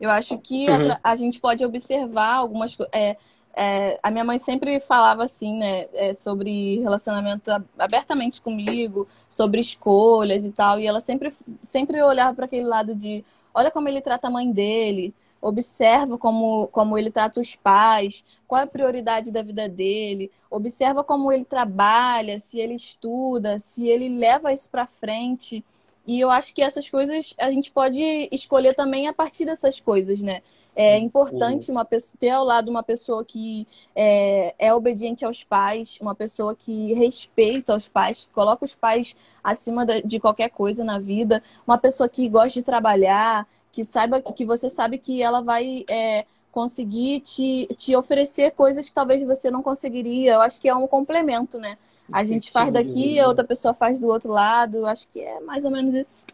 [0.00, 0.92] eu acho que uhum.
[0.92, 2.92] a, a, gente pode observar algumas coisas.
[2.94, 3.16] É,
[3.60, 10.44] é, a minha mãe sempre falava assim, né, é, sobre relacionamento abertamente comigo, sobre escolhas
[10.44, 11.32] e tal, e ela sempre,
[11.64, 16.66] sempre olhava para aquele lado de: olha como ele trata a mãe dele, observa como,
[16.68, 21.44] como ele trata os pais, qual é a prioridade da vida dele, observa como ele
[21.44, 25.64] trabalha, se ele estuda, se ele leva isso para frente.
[26.06, 28.00] E eu acho que essas coisas a gente pode
[28.32, 30.42] escolher também a partir dessas coisas, né?
[30.74, 35.98] É importante uma pessoa, ter ao lado uma pessoa que é, é obediente aos pais,
[36.00, 41.00] uma pessoa que respeita os pais, que coloca os pais acima de qualquer coisa na
[41.00, 45.84] vida, uma pessoa que gosta de trabalhar, que saiba que você sabe que ela vai
[45.88, 50.34] é, conseguir te, te oferecer coisas que talvez você não conseguiria.
[50.34, 51.76] Eu acho que é um complemento, né?
[52.10, 54.86] A gente faz daqui, a outra pessoa faz do outro lado.
[54.86, 56.26] Acho que é mais ou menos isso.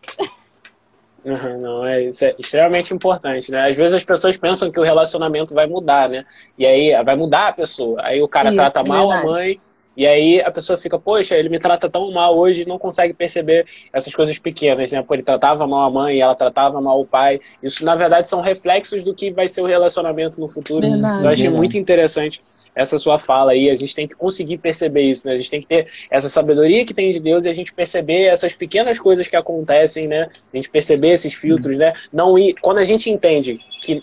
[1.24, 3.68] Não, é, isso é extremamente importante, né?
[3.68, 6.22] Às vezes as pessoas pensam que o relacionamento vai mudar, né?
[6.58, 7.98] E aí vai mudar a pessoa.
[8.04, 9.26] Aí o cara isso, trata mal verdade.
[9.26, 9.60] a mãe,
[9.96, 13.14] e aí a pessoa fica, poxa, ele me trata tão mal hoje e não consegue
[13.14, 15.02] perceber essas coisas pequenas, né?
[15.02, 17.40] Pô, ele tratava mal a mãe, ela tratava mal o pai.
[17.62, 20.80] Isso, na verdade, são reflexos do que vai ser o relacionamento no futuro.
[20.80, 22.40] Verdade, então, eu achei muito interessante
[22.74, 23.70] essa sua fala aí.
[23.70, 25.34] A gente tem que conseguir perceber isso, né?
[25.34, 28.24] A gente tem que ter essa sabedoria que tem de Deus e a gente perceber
[28.24, 30.28] essas pequenas coisas que acontecem, né?
[30.52, 31.92] A gente perceber esses filtros, né?
[32.12, 32.54] Não ir...
[32.60, 34.02] Quando a gente entende que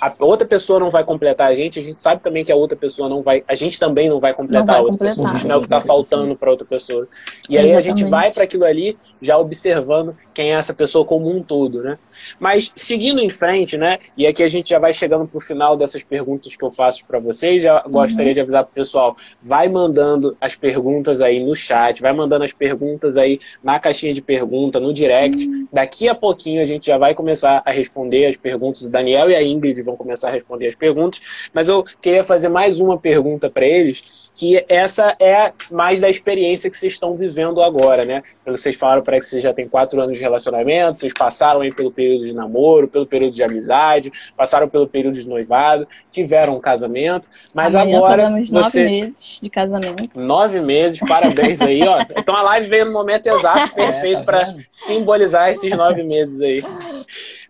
[0.00, 2.76] a outra pessoa não vai completar a gente, a gente sabe também que a outra
[2.76, 5.36] pessoa não vai, a gente também não vai completar não vai a outra completar, pessoa,
[5.36, 7.08] isso não é o que está faltando para outra pessoa.
[7.48, 7.72] E Exatamente.
[7.72, 11.42] aí a gente vai para aquilo ali já observando quem é essa pessoa como um
[11.42, 11.98] todo, né?
[12.38, 13.98] Mas seguindo em frente, né?
[14.16, 17.04] E aqui a gente já vai chegando para o final dessas perguntas que eu faço
[17.04, 17.64] para vocês.
[17.90, 18.34] Gostaria uhum.
[18.34, 22.52] de avisar para o pessoal, vai mandando as perguntas aí no chat, vai mandando as
[22.52, 25.44] perguntas aí na caixinha de pergunta, no direct.
[25.44, 25.66] Uhum.
[25.72, 29.34] Daqui a pouquinho a gente já vai começar a responder as perguntas do Daniel e
[29.34, 33.50] a Ingrid vão começar a responder as perguntas, mas eu queria fazer mais uma pergunta
[33.50, 38.22] para eles, que essa é mais da experiência que vocês estão vivendo agora, né?
[38.44, 41.60] Pelo que vocês falaram, parece que vocês já têm quatro anos de relacionamento, vocês passaram
[41.60, 46.56] aí pelo período de namoro, pelo período de amizade, passaram pelo período de noivado, tiveram
[46.56, 48.52] um casamento, mas Amanhã agora você...
[48.52, 50.20] nove meses de casamento.
[50.20, 52.04] Nove meses, parabéns aí, ó.
[52.18, 56.40] Então a live veio no momento exato, perfeito é, tá para simbolizar esses nove meses
[56.40, 56.62] aí.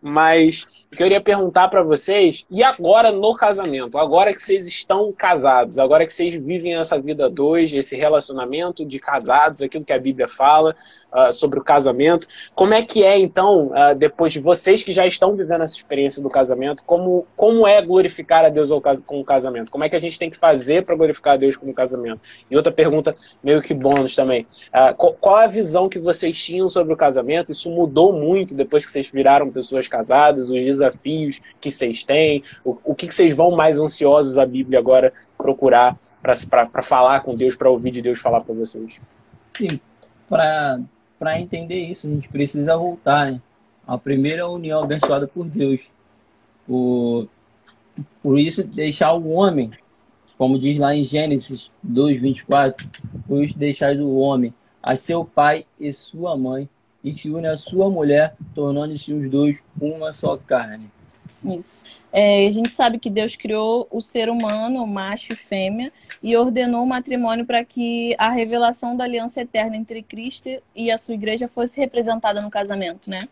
[0.01, 3.99] Mas eu queria perguntar para vocês, e agora no casamento?
[3.99, 8.99] Agora que vocês estão casados, agora que vocês vivem essa vida dois, esse relacionamento de
[8.99, 10.75] casados, aquilo que a Bíblia fala
[11.13, 15.07] uh, sobre o casamento, como é que é então, uh, depois de vocês que já
[15.07, 18.71] estão vivendo essa experiência do casamento, como, como é glorificar a Deus
[19.05, 19.71] com o casamento?
[19.71, 22.23] Como é que a gente tem que fazer para glorificar a Deus com o casamento?
[22.51, 26.67] E outra pergunta, meio que bônus também, uh, qual, qual a visão que vocês tinham
[26.67, 27.53] sobre o casamento?
[27.53, 32.43] Isso mudou muito depois que vocês viraram pessoas casadas, os desafios que vocês têm?
[32.65, 37.57] O, o que, vocês vão mais ansiosos a Bíblia agora procurar para falar com Deus,
[37.57, 39.01] para ouvir de Deus falar para vocês?
[39.57, 39.81] Sim,
[40.27, 43.41] para entender isso, a gente precisa voltar né?
[43.87, 45.81] a primeira união abençoada por Deus.
[46.67, 47.29] Por,
[48.23, 49.71] por isso, deixar o homem,
[50.37, 52.89] como diz lá em Gênesis 2, 24,
[53.27, 56.69] por isso deixar o homem a seu pai e sua mãe
[57.03, 60.91] e se une à sua mulher, tornando-se os dois uma só carne.
[61.45, 61.85] Isso.
[62.13, 66.83] É, a gente sabe que Deus criou o ser humano, macho e fêmea, e ordenou
[66.83, 71.47] o matrimônio para que a revelação da aliança eterna entre Cristo e a sua igreja
[71.47, 73.29] fosse representada no casamento, né?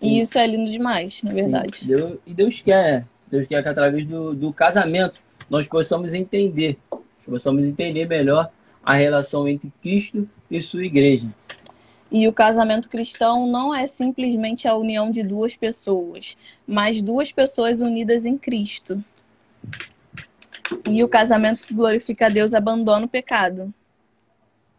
[0.00, 1.80] E isso é lindo demais, na verdade.
[1.82, 6.78] E Deus, e Deus quer, Deus quer que através do, do casamento nós possamos entender,
[7.24, 8.50] possamos entender melhor
[8.82, 11.28] a relação entre Cristo e sua igreja.
[12.10, 17.80] E o casamento cristão não é simplesmente a união de duas pessoas, mas duas pessoas
[17.80, 19.02] unidas em Cristo.
[20.88, 23.72] E o casamento que glorifica a Deus abandona o pecado.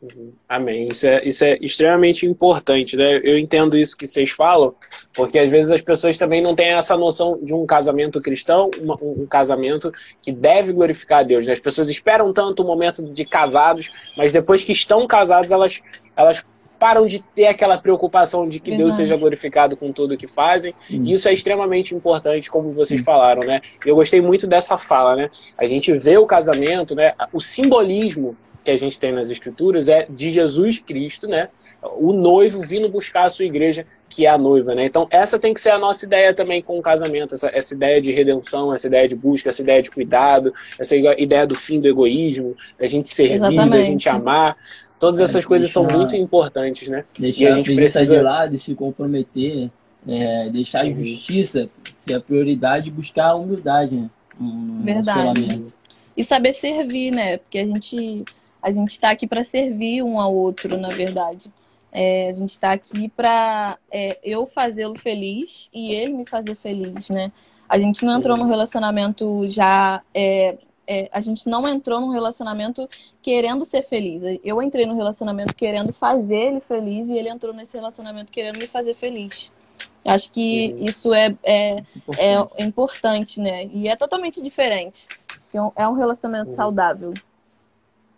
[0.01, 0.31] Uhum.
[0.47, 0.87] Amém.
[0.89, 3.19] Isso é, isso é extremamente importante, né?
[3.21, 4.73] Eu entendo isso que vocês falam,
[5.13, 9.23] porque às vezes as pessoas também não têm essa noção de um casamento cristão, um,
[9.23, 11.45] um casamento que deve glorificar a Deus.
[11.45, 11.51] Né?
[11.51, 15.81] As pessoas esperam tanto o momento de casados, mas depois que estão casados, elas,
[16.15, 16.45] elas
[16.79, 18.83] param de ter aquela preocupação de que Verdade.
[18.83, 20.73] Deus seja glorificado com tudo que fazem.
[20.89, 23.61] E isso é extremamente importante, como vocês falaram, né?
[23.85, 25.29] Eu gostei muito dessa fala, né?
[25.57, 27.13] A gente vê o casamento, né?
[27.33, 31.49] O simbolismo que a gente tem nas escrituras é de Jesus Cristo, né?
[31.97, 34.85] O noivo vindo buscar a sua igreja, que é a noiva, né?
[34.85, 38.01] Então, essa tem que ser a nossa ideia também com o casamento, essa, essa ideia
[38.01, 41.87] de redenção, essa ideia de busca, essa ideia de cuidado, essa ideia do fim do
[41.87, 43.69] egoísmo, da gente servir, Exatamente.
[43.69, 44.57] da gente amar.
[44.99, 47.05] Todas essas coisas são muito importantes, né?
[47.17, 49.69] Deixar e a gente precisa de lado se comprometer,
[50.07, 51.03] é, deixar a uhum.
[51.03, 54.09] justiça ser a prioridade e buscar a humildade, né?
[54.39, 55.65] Um, Verdade.
[56.15, 57.37] E saber servir, né?
[57.37, 58.25] Porque a gente
[58.61, 61.49] a gente está aqui para servir um ao outro, na verdade.
[61.91, 67.09] É, a gente está aqui para é, eu fazê-lo feliz e ele me fazer feliz,
[67.09, 67.31] né?
[67.67, 70.57] A gente não entrou no relacionamento já é,
[70.89, 72.89] é, a gente não entrou num relacionamento
[73.21, 74.39] querendo ser feliz.
[74.43, 78.65] Eu entrei no relacionamento querendo fazer ele feliz e ele entrou nesse relacionamento querendo me
[78.65, 79.51] fazer feliz.
[80.03, 80.85] Acho que uhum.
[80.85, 82.53] isso é, é, importante.
[82.57, 83.65] é importante, né?
[83.65, 85.07] E é totalmente diferente.
[85.75, 86.55] É um relacionamento uhum.
[86.55, 87.13] saudável.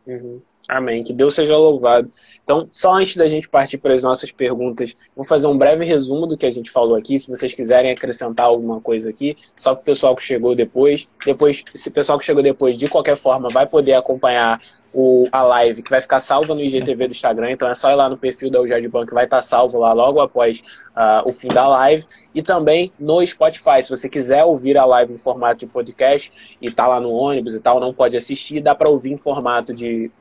[0.07, 0.41] Uhum.
[0.67, 1.03] Amém.
[1.03, 2.09] Que Deus seja louvado.
[2.43, 6.27] Então, só antes da gente partir para as nossas perguntas, vou fazer um breve resumo
[6.27, 7.17] do que a gente falou aqui.
[7.17, 11.07] Se vocês quiserem acrescentar alguma coisa aqui, só para o pessoal que chegou depois.
[11.25, 14.61] Depois, esse pessoal que chegou depois, de qualquer forma, vai poder acompanhar
[14.93, 17.51] o, a live, que vai ficar salva no IGTV do Instagram.
[17.51, 19.93] Então, é só ir lá no perfil da Ujad Bank, vai estar tá salvo lá
[19.93, 20.61] logo após
[20.95, 22.05] uh, o fim da live.
[22.35, 23.81] E também no Spotify.
[23.81, 27.55] Se você quiser ouvir a live em formato de podcast e tá lá no ônibus
[27.55, 30.11] e tal, não pode assistir, dá para ouvir em formato de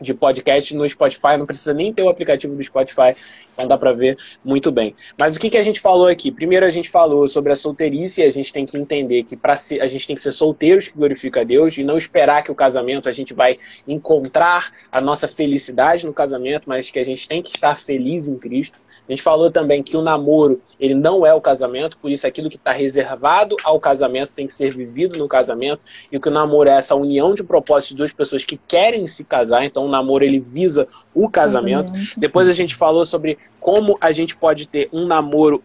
[0.00, 3.16] de podcast no Spotify, não precisa nem ter o aplicativo do Spotify,
[3.54, 4.94] então dá para ver muito bem.
[5.18, 6.30] Mas o que, que a gente falou aqui?
[6.30, 9.86] Primeiro a gente falou sobre a solteirice a gente tem que entender que para a
[9.86, 13.08] gente tem que ser solteiros que glorifica a Deus e não esperar que o casamento
[13.08, 17.50] a gente vai encontrar a nossa felicidade no casamento, mas que a gente tem que
[17.50, 18.80] estar feliz em Cristo.
[19.08, 22.50] A gente falou também que o namoro, ele não é o casamento, por isso aquilo
[22.50, 26.68] que está reservado ao casamento tem que ser vivido no casamento, e que o namoro
[26.68, 30.24] é essa união de propósitos de duas pessoas que querem se casar, então o namoro
[30.24, 31.92] ele visa o casamento.
[31.92, 32.20] casamento.
[32.20, 35.62] Depois a gente falou sobre como a gente pode ter um namoro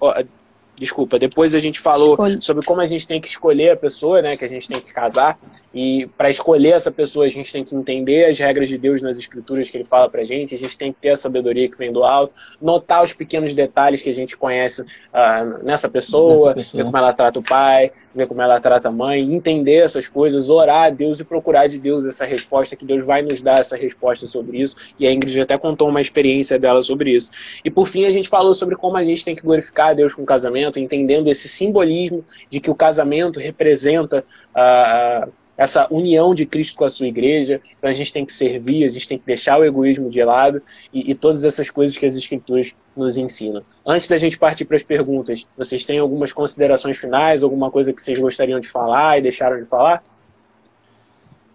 [0.82, 2.42] desculpa, depois a gente falou Escolhe.
[2.42, 4.92] sobre como a gente tem que escolher a pessoa, né, que a gente tem que
[4.92, 5.40] casar,
[5.72, 9.16] e para escolher essa pessoa a gente tem que entender as regras de Deus nas
[9.16, 11.92] escrituras que ele fala pra gente, a gente tem que ter a sabedoria que vem
[11.92, 16.84] do alto, notar os pequenos detalhes que a gente conhece uh, nessa pessoa, nessa pessoa,
[16.84, 20.50] ver como ela trata o pai, ver como ela trata a mãe, entender essas coisas,
[20.50, 23.76] orar a Deus e procurar de Deus essa resposta, que Deus vai nos dar essa
[23.76, 24.76] resposta sobre isso.
[25.00, 27.32] E a Ingrid até contou uma experiência dela sobre isso.
[27.64, 30.14] E por fim, a gente falou sobre como a gente tem que glorificar a Deus
[30.14, 35.28] com o casamento, entendendo esse simbolismo de que o casamento representa a.
[35.28, 37.62] Uh, essa união de Cristo com a sua igreja.
[37.78, 40.60] Então a gente tem que servir, a gente tem que deixar o egoísmo de lado
[40.92, 43.62] e, e todas essas coisas que as escrituras nos ensinam.
[43.86, 48.02] Antes da gente partir para as perguntas, vocês têm algumas considerações finais, alguma coisa que
[48.02, 50.04] vocês gostariam de falar e deixaram de falar?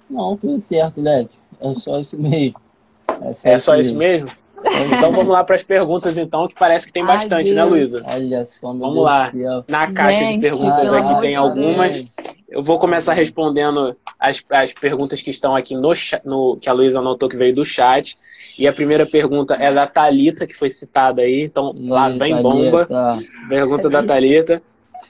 [0.09, 1.29] Não, tudo certo, Led.
[1.61, 2.61] É só isso mesmo.
[3.09, 4.29] É só, é só isso mesmo?
[4.97, 8.03] Então vamos lá para as perguntas, então, que parece que tem bastante, Ai, né, Luísa?
[8.07, 9.65] Olha só, meu Vamos Deus lá.
[9.69, 12.05] Na caixa gente, de perguntas aqui tem algumas.
[12.57, 15.93] Eu vou começar respondendo as, as perguntas que estão aqui no,
[16.25, 18.17] no que a Luísa anotou que veio do chat.
[18.59, 21.43] E a primeira pergunta é da Talita que foi citada aí.
[21.43, 22.89] Então, Ih, lá vem bomba.
[23.47, 24.63] Pergunta da Talita.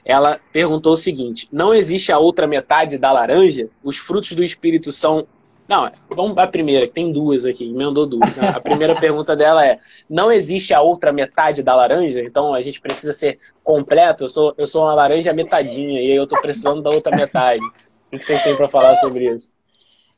[0.03, 3.69] Ela perguntou o seguinte: Não existe a outra metade da laranja?
[3.81, 5.25] Os frutos do espírito são
[5.67, 8.39] não, vamos a primeira, que tem duas aqui, emendou duas.
[8.39, 9.77] A primeira pergunta dela é:
[10.09, 12.21] não existe a outra metade da laranja?
[12.21, 14.25] Então a gente precisa ser completo.
[14.25, 17.63] Eu sou, eu sou uma laranja metadinha e aí eu tô precisando da outra metade.
[17.63, 19.57] O que vocês têm para falar sobre isso?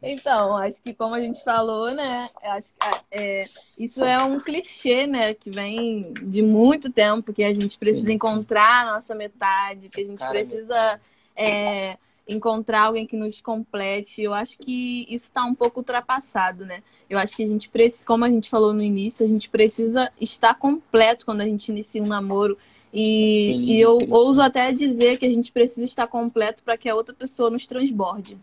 [0.02, 2.30] Então, acho que como a gente falou, né?
[2.42, 3.44] Acho que é,
[3.78, 5.34] isso é um clichê, né?
[5.34, 8.14] Que vem de muito tempo, que a gente precisa Sim.
[8.14, 11.02] encontrar a nossa metade, que a gente precisa
[11.36, 11.98] é,
[12.30, 14.22] encontrar alguém que nos complete.
[14.22, 16.84] Eu acho que isso está um pouco ultrapassado, né?
[17.10, 20.12] Eu acho que a gente precisa, como a gente falou no início, a gente precisa
[20.22, 22.58] estar completo quando a gente inicia um namoro.
[22.94, 26.96] E, e eu ouso até dizer que a gente precisa estar completo para que a
[26.96, 28.38] outra pessoa nos transborde.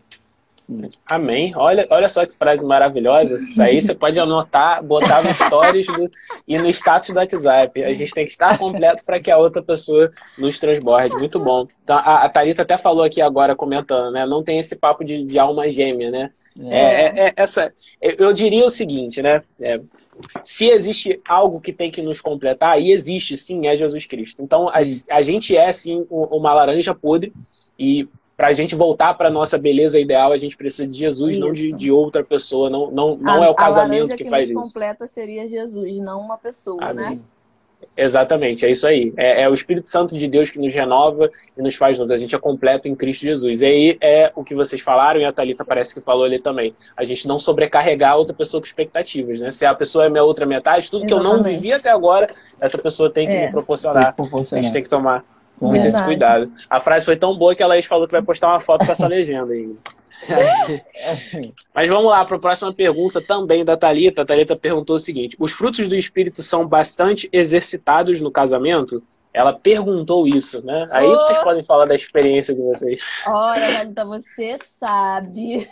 [1.05, 1.53] Amém.
[1.55, 3.41] Olha, olha só que frase maravilhosa.
[3.41, 6.09] Isso aí você pode anotar, botar no stories do,
[6.47, 7.83] e no status do WhatsApp.
[7.83, 11.15] A gente tem que estar completo para que a outra pessoa nos transborde.
[11.15, 11.67] Muito bom.
[11.83, 14.25] Então, a, a Thalita até falou aqui agora, comentando, né?
[14.25, 16.29] Não tem esse papo de, de alma gêmea, né?
[16.63, 16.77] É.
[16.77, 19.41] É, é, é essa, eu diria o seguinte, né?
[19.61, 19.79] É,
[20.43, 24.41] se existe algo que tem que nos completar, e existe sim, é Jesus Cristo.
[24.41, 24.79] Então, a,
[25.11, 27.31] a gente é sim uma laranja podre
[27.77, 28.07] e
[28.37, 31.41] para a gente voltar para nossa beleza ideal, a gente precisa de Jesus, isso.
[31.41, 32.69] não de, de, outra pessoa.
[32.69, 34.61] Não, não, não a, é o casamento que, que faz isso.
[34.61, 37.15] completa seria Jesus, não uma pessoa, Amém.
[37.15, 37.19] né?
[37.95, 39.11] Exatamente, é isso aí.
[39.17, 42.13] É, é, o Espírito Santo de Deus que nos renova e nos faz novos.
[42.13, 43.61] A gente é completo em Cristo Jesus.
[43.61, 46.75] E aí é o que vocês falaram, e a Thalita parece que falou ali também.
[46.95, 49.49] A gente não sobrecarregar a outra pessoa com expectativas, né?
[49.49, 51.23] Se a pessoa é minha outra metade, tudo Exatamente.
[51.23, 52.31] que eu não vivi até agora,
[52.61, 54.13] essa pessoa tem que é, me proporcionar.
[54.13, 54.59] Que proporcionar.
[54.59, 55.25] A gente tem que tomar
[55.61, 56.51] muito esse cuidado.
[56.69, 58.91] A frase foi tão boa que a Laís falou que vai postar uma foto com
[58.91, 59.75] essa legenda aí.
[61.73, 64.21] Mas vamos lá para a próxima pergunta também da Talita.
[64.21, 69.03] A Talita perguntou o seguinte: os frutos do espírito são bastante exercitados no casamento?
[69.33, 70.87] Ela perguntou isso, né?
[70.91, 71.15] Aí oh.
[71.17, 73.01] vocês podem falar da experiência de vocês.
[73.27, 75.69] Ora, Thalita, você sabe.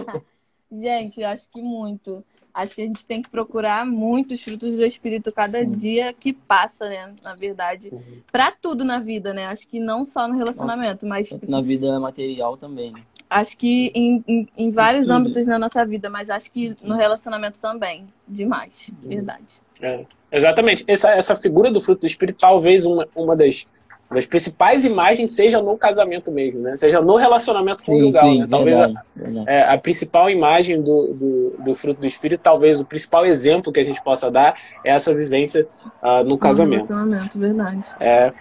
[0.72, 2.24] Gente, eu acho que muito.
[2.58, 5.70] Acho que a gente tem que procurar muitos frutos do Espírito cada Sim.
[5.76, 7.14] dia que passa, né?
[7.22, 7.88] Na verdade.
[7.92, 8.20] Uhum.
[8.32, 9.46] Para tudo na vida, né?
[9.46, 11.30] Acho que não só no relacionamento, mas.
[11.46, 13.00] Na vida material também, né?
[13.30, 17.60] Acho que em, em, em vários âmbitos na nossa vida, mas acho que no relacionamento
[17.60, 18.08] também.
[18.26, 19.08] Demais, uhum.
[19.08, 19.62] verdade.
[19.80, 20.82] É, exatamente.
[20.88, 23.68] Essa, essa figura do fruto do Espírito, talvez uma, uma das
[24.10, 26.74] as principais imagens seja no casamento mesmo, né?
[26.76, 28.46] Seja no relacionamento conjugal, sim, sim, né?
[28.50, 29.50] Talvez verdade, a, verdade.
[29.50, 33.80] É, a, principal imagem do, do, do, fruto do espírito, talvez o principal exemplo que
[33.80, 35.68] a gente possa dar é essa vivência
[36.02, 36.88] uh, no casamento.
[36.88, 37.84] No relacionamento, verdade.
[38.00, 38.32] É,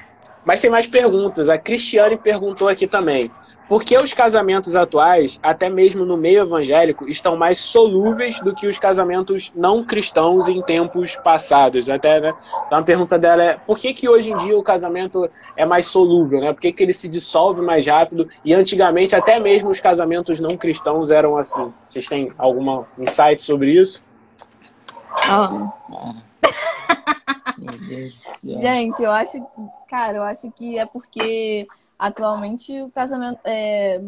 [0.45, 1.49] mas tem mais perguntas.
[1.49, 3.29] A Cristiane perguntou aqui também.
[3.67, 8.65] Por que os casamentos atuais, até mesmo no meio evangélico, estão mais solúveis do que
[8.65, 11.89] os casamentos não cristãos em tempos passados?
[11.89, 12.33] Até, né?
[12.65, 15.85] Então a pergunta dela é: por que, que hoje em dia o casamento é mais
[15.87, 16.39] solúvel?
[16.39, 16.53] Né?
[16.53, 18.29] Por que, que ele se dissolve mais rápido?
[18.43, 21.73] E antigamente, até mesmo os casamentos não cristãos eram assim.
[21.87, 24.01] Vocês têm algum insight sobre isso?
[25.29, 26.13] Oh.
[28.43, 29.45] Gente, eu acho,
[29.89, 34.01] cara, eu acho que é porque atualmente o casamento, é,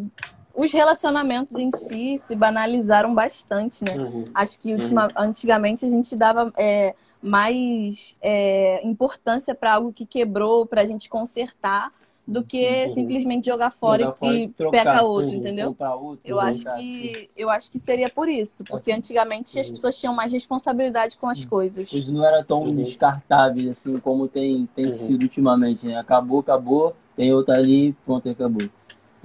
[0.56, 3.96] os relacionamentos em si se banalizaram bastante, né?
[3.96, 4.26] Uhum.
[4.34, 5.12] Acho que ultima, uhum.
[5.16, 11.08] antigamente a gente dava é, mais é, importância para algo que quebrou, para a gente
[11.10, 11.92] consertar,
[12.30, 12.90] do que uhum.
[12.90, 15.38] simplesmente jogar fora jogar e, e trocar, peca outro, uhum.
[15.38, 15.76] entendeu?
[15.80, 19.74] Outro, eu acho que eu acho que seria por isso, porque antigamente as uhum.
[19.74, 21.92] pessoas tinham mais responsabilidade com as coisas.
[21.92, 22.76] Hoje não era tão uhum.
[22.76, 24.94] descartável assim como tem tem uhum.
[24.94, 25.98] sido ultimamente, né?
[25.98, 28.70] Acabou, acabou, tem outra ali, pronto, acabou.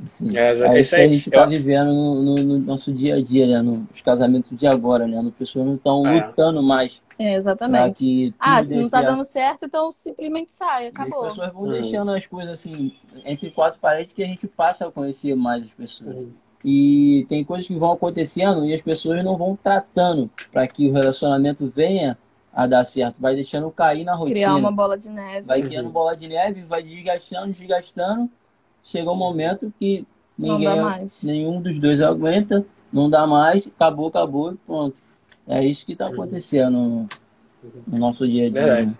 [0.04, 1.48] Assim, é, é isso que a gente está eu...
[1.48, 3.62] vivendo no, no, no, nosso dia a dia, né?
[3.62, 5.16] Nos casamentos de agora, né?
[5.16, 6.26] As pessoas não estão é.
[6.26, 8.34] lutando mais é, exatamente.
[8.40, 11.26] Ah, se não tá dando certo, então simplesmente sai, acabou.
[11.26, 11.70] as pessoas vão uhum.
[11.70, 12.92] deixando as coisas assim,
[13.24, 16.16] entre quatro paredes, que a gente passa a conhecer mais as pessoas.
[16.16, 16.32] Uhum.
[16.64, 20.92] E tem coisas que vão acontecendo e as pessoas não vão tratando para que o
[20.92, 22.18] relacionamento venha
[22.54, 23.16] a dar certo.
[23.18, 24.34] Vai deixando cair na rotina.
[24.34, 25.46] Criar uma bola de neve.
[25.46, 28.30] Vai criando bola de neve, vai desgastando, desgastando.
[28.82, 30.06] Chega um momento que
[30.38, 30.78] ninguém,
[31.22, 35.00] nenhum dos dois aguenta, não dá mais, acabou, acabou, pronto.
[35.46, 37.08] É isso que está acontecendo
[37.86, 38.86] no, nosso dia a dia.
[38.86, 38.94] Né?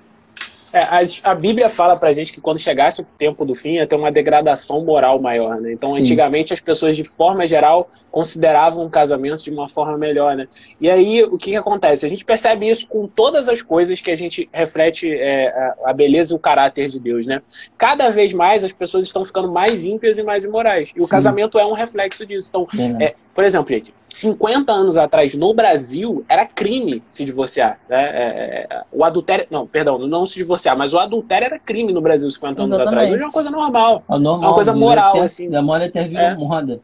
[0.74, 3.86] É, a, a, Bíblia fala pra gente que quando chegasse o tempo do fim ia
[3.86, 5.72] ter uma degradação moral maior, né?
[5.72, 6.00] Então, Sim.
[6.00, 10.48] antigamente as pessoas, de forma geral, consideravam o casamento de uma forma melhor, né?
[10.80, 12.04] E aí, o que, que acontece?
[12.04, 15.92] A gente percebe isso com todas as coisas que a gente reflete é, a, a,
[15.92, 17.40] beleza e o caráter de Deus, né?
[17.78, 20.92] Cada vez mais as pessoas estão ficando mais ímpias e mais imorais.
[20.96, 21.08] E o Sim.
[21.08, 22.48] casamento é um reflexo disso.
[22.50, 22.66] Então,
[23.00, 27.80] é, por exemplo, gente, 50 anos atrás no Brasil era crime se divorciar.
[27.88, 28.04] Né?
[28.04, 29.46] É, é, o adultério.
[29.50, 32.94] Não, perdão, não se divorciar, mas o adultério era crime no Brasil 50 anos Exatamente.
[32.94, 33.10] atrás.
[33.10, 34.04] Hoje é uma coisa normal.
[34.08, 35.50] É, normal, é uma coisa moral, assim.
[35.50, 36.34] Da moda até virou é.
[36.36, 36.80] moda.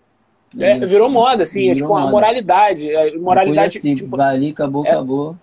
[0.59, 2.01] É, virou moda, assim, virou é tipo moda.
[2.03, 2.97] uma moralidade.
[2.97, 3.79] A moralidade.
[3.79, 5.37] Assim, tipo, ali, acabou, é, acabou.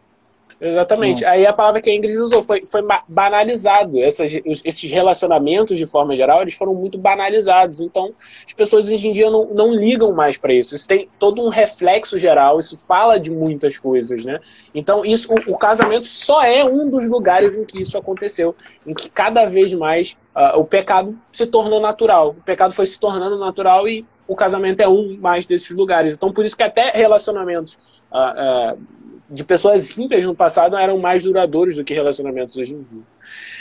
[0.59, 1.23] Exatamente.
[1.23, 4.01] Aí a palavra que a Ingrid usou foi, foi banalizado.
[4.01, 7.79] Essas, esses relacionamentos, de forma geral, eles foram muito banalizados.
[7.79, 8.11] Então,
[8.45, 10.75] as pessoas hoje em dia não, não ligam mais para isso.
[10.75, 14.39] Isso tem todo um reflexo geral, isso fala de muitas coisas, né?
[14.73, 18.55] Então, isso, o, o casamento só é um dos lugares em que isso aconteceu,
[18.85, 22.29] em que cada vez mais uh, o pecado se tornou natural.
[22.29, 26.15] O pecado foi se tornando natural e o casamento é um mais desses lugares.
[26.15, 27.77] Então, por isso que até relacionamentos
[28.11, 28.96] uh, uh,
[29.29, 33.03] de pessoas ímpias no passado eram mais duradouros do que relacionamentos hoje em dia.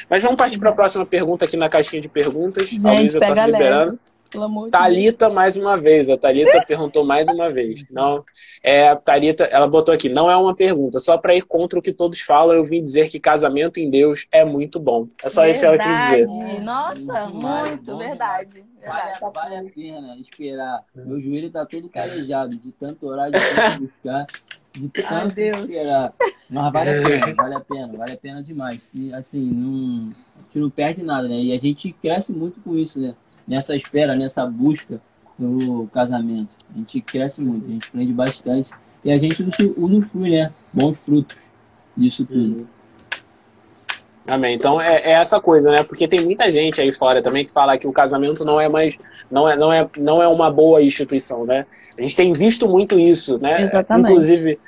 [0.08, 2.68] Mas vamos partir para a próxima pergunta aqui na caixinha de perguntas.
[2.68, 3.98] Gente, a Luísa está se liberando.
[4.70, 6.10] Talita mais uma vez.
[6.10, 7.86] A Talita perguntou mais uma vez.
[7.90, 8.24] Não,
[8.62, 11.82] é a Talita, ela botou aqui, não é uma pergunta, só para ir contra o
[11.82, 15.06] que todos falam, eu vim dizer que casamento em Deus é muito bom.
[15.22, 15.52] É só verdade.
[15.52, 16.60] isso que ela quis dizer.
[16.62, 18.64] Nossa, muito, muito verdade.
[18.86, 20.84] Vale, vale, a pena esperar.
[20.94, 24.26] Meu joelho tá todo calejado de tanto orar, de tanto buscar,
[24.76, 25.64] de tanto Deus.
[25.64, 26.12] esperar.
[26.48, 28.80] Mas vale a pena, vale a pena, vale a pena demais.
[28.94, 31.40] E, assim, não, a gente não perde nada, né?
[31.40, 33.14] E a gente cresce muito com isso, né?
[33.46, 35.00] Nessa espera, nessa busca
[35.38, 36.56] no casamento.
[36.74, 38.70] A gente cresce muito, a gente aprende bastante.
[39.04, 39.42] E a gente
[39.76, 40.52] usufrui, né?
[40.72, 41.36] Bons frutos
[41.96, 42.58] disso tudo.
[42.58, 42.66] Uhum.
[44.26, 44.54] Amém.
[44.54, 45.82] Então é, é, essa coisa, né?
[45.84, 48.98] Porque tem muita gente aí fora também que fala que o casamento não é mais,
[49.30, 51.64] não é, não é, não é uma boa instituição, né?
[51.96, 53.62] A gente tem visto muito isso, né?
[53.62, 54.12] Exatamente.
[54.12, 54.58] Inclusive,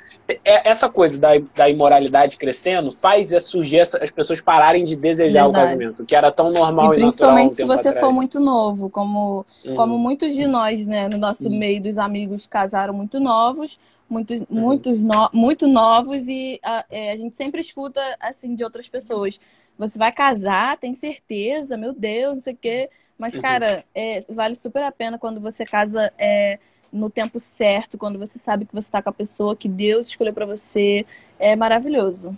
[0.45, 5.43] é, essa coisa da, da imoralidade crescendo faz surgir essa, as pessoas pararem de desejar
[5.43, 5.49] Verdade.
[5.49, 7.99] o casamento, que era tão normal e, e principalmente se você atrás.
[7.99, 9.75] for muito novo, como, uhum.
[9.75, 11.09] como muitos de nós, né?
[11.09, 11.57] No nosso uhum.
[11.57, 13.77] meio dos amigos casaram muito novos
[14.09, 14.45] muitos, uhum.
[14.49, 19.39] muitos no, muito novos e a, é, a gente sempre escuta assim de outras pessoas.
[19.77, 22.89] Você vai casar, tem certeza, meu Deus, não sei o quê.
[23.17, 23.41] Mas, uhum.
[23.41, 26.57] cara, é, vale super a pena quando você casa é,
[26.91, 30.33] no tempo certo, quando você sabe que você está com a pessoa que Deus escolheu
[30.33, 31.05] para você.
[31.37, 32.37] É maravilhoso.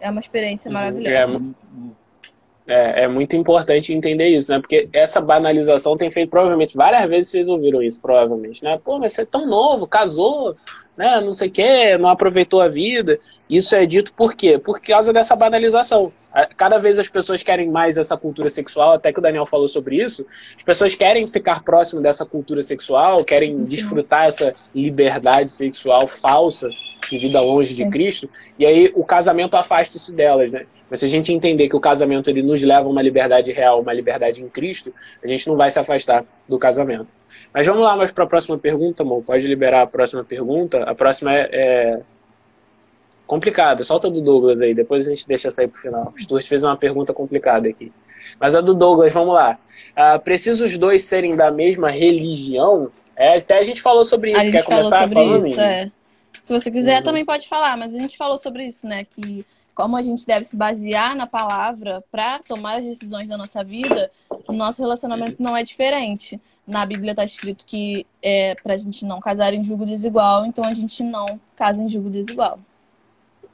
[0.00, 0.74] É uma experiência uhum.
[0.74, 1.36] maravilhosa.
[1.36, 2.03] É,
[2.66, 4.58] é, é, muito importante entender isso, né?
[4.58, 8.80] Porque essa banalização tem feito, provavelmente, várias vezes vocês ouviram isso, provavelmente, né?
[8.82, 10.56] Pô, mas você é tão novo, casou,
[10.96, 11.20] né?
[11.20, 13.18] Não sei o quê, não aproveitou a vida.
[13.50, 14.58] Isso é dito por quê?
[14.58, 16.10] Por causa dessa banalização.
[16.56, 20.02] Cada vez as pessoas querem mais essa cultura sexual, até que o Daniel falou sobre
[20.02, 20.26] isso.
[20.56, 23.64] As pessoas querem ficar próximo dessa cultura sexual, querem uhum.
[23.64, 26.68] desfrutar essa liberdade sexual falsa
[27.10, 28.28] de vida longe de Cristo,
[28.58, 30.66] e aí o casamento afasta isso delas, né?
[30.90, 33.80] Mas se a gente entender que o casamento ele nos leva a uma liberdade real,
[33.80, 34.92] uma liberdade em Cristo,
[35.22, 37.14] a gente não vai se afastar do casamento.
[37.52, 39.22] Mas vamos lá mais para a próxima pergunta, amor.
[39.22, 40.82] Pode liberar a próxima pergunta.
[40.82, 42.00] A próxima é, é
[43.26, 43.84] complicada.
[43.84, 46.12] Solta do Douglas aí, depois a gente deixa sair para o final.
[46.14, 47.92] O Stuart fez uma pergunta complicada aqui.
[48.40, 49.58] Mas a do Douglas, vamos lá.
[49.92, 52.90] Uh, precisa os dois serem da mesma religião?
[53.16, 54.50] É, até a gente falou sobre isso.
[54.50, 55.46] Quer começar falando?
[55.46, 55.90] Isso, é.
[56.44, 57.02] Se você quiser, uhum.
[57.02, 59.04] também pode falar, mas a gente falou sobre isso, né?
[59.04, 63.64] Que como a gente deve se basear na palavra para tomar as decisões da nossa
[63.64, 64.10] vida,
[64.46, 66.38] o nosso relacionamento não é diferente.
[66.66, 70.64] Na Bíblia está escrito que é para a gente não casar em julgo desigual, então
[70.64, 72.60] a gente não casa em julgo desigual.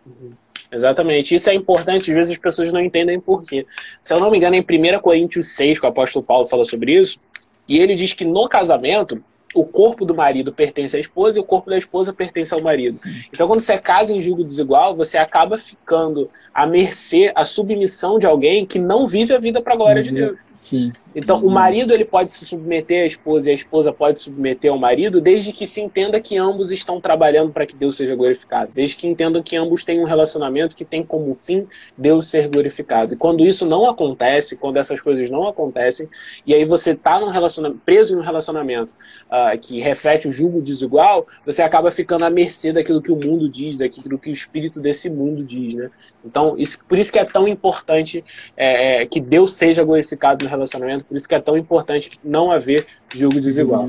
[0.04, 0.30] Uhum.
[0.72, 1.34] Exatamente.
[1.34, 3.64] Isso é importante, às vezes as pessoas não entendem por quê.
[4.02, 6.92] Se eu não me engano, em 1 Coríntios 6, que o apóstolo Paulo fala sobre
[6.92, 7.20] isso,
[7.68, 9.22] e ele diz que no casamento,
[9.54, 12.98] o corpo do marido pertence à esposa e o corpo da esposa pertence ao marido.
[13.32, 18.26] Então, quando você casa em julgo desigual, você acaba ficando à mercê, à submissão de
[18.26, 20.08] alguém que não vive a vida para a glória uhum.
[20.08, 20.38] de Deus.
[20.60, 20.92] Sim.
[21.16, 21.46] Então, uhum.
[21.46, 24.78] o marido ele pode se submeter à esposa e a esposa pode se submeter ao
[24.78, 28.96] marido, desde que se entenda que ambos estão trabalhando para que Deus seja glorificado, desde
[28.96, 33.14] que entendam que ambos têm um relacionamento que tem como fim Deus ser glorificado.
[33.14, 36.08] E quando isso não acontece, quando essas coisas não acontecem,
[36.46, 38.94] e aí você está num relacionamento, preso em um relacionamento
[39.26, 43.48] uh, que reflete o julgo desigual, você acaba ficando à mercê daquilo que o mundo
[43.48, 45.90] diz, daquilo que o espírito desse mundo diz, né?
[46.22, 48.22] Então, isso, por isso que é tão importante
[48.54, 52.86] é, que Deus seja glorificado no relacionamento, por isso que é tão importante não haver
[53.14, 53.88] julgo desigual.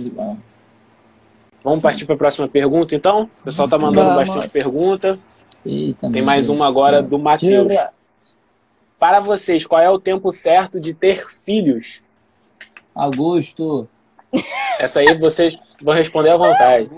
[1.63, 1.83] Vamos Sim.
[1.83, 3.29] partir para a próxima pergunta, então?
[3.41, 4.29] O pessoal está mandando Vamos.
[4.33, 5.17] bastante pergunta.
[5.65, 7.73] Eita, Tem mais uma agora do Matheus.
[8.97, 12.03] Para vocês, qual é o tempo certo de ter filhos?
[12.95, 13.87] Agosto.
[14.79, 16.89] Essa aí vocês vão responder à vontade.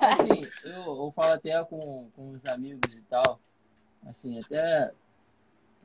[0.00, 3.38] assim, eu, eu falo até com, com os amigos e tal.
[4.06, 4.90] Assim, até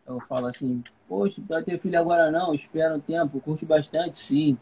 [0.07, 4.57] eu falo assim, poxa, vai ter filho agora não, espera um tempo, curte bastante, sim.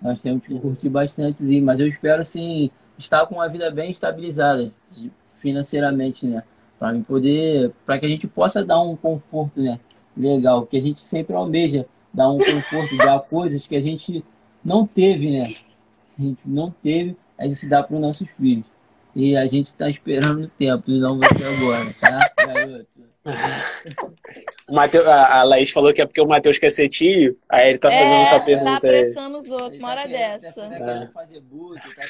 [0.00, 3.90] Nós temos que curtir bastante, sim, mas eu espero, assim, estar com uma vida bem
[3.90, 4.72] estabilizada
[5.40, 6.42] financeiramente, né?
[6.78, 9.80] Para poder, para que a gente possa dar um conforto, né?
[10.16, 14.24] Legal, que a gente sempre almeja dar um conforto, dar coisas que a gente
[14.64, 15.54] não teve, né?
[16.18, 18.66] A gente não teve, a gente dá para os nossos filhos.
[19.16, 23.13] E a gente tá esperando o tempo, e não vai ser agora, tá, garoto?
[24.68, 27.70] O Mateus, a, a Laís falou que é porque o Matheus quer ser tio, aí
[27.70, 28.98] ele tá fazendo É, essa tá pergunta aí.
[28.98, 30.52] apressando os outros, uma hora dessa.
[30.68, 32.02] Tá fazer boot, tá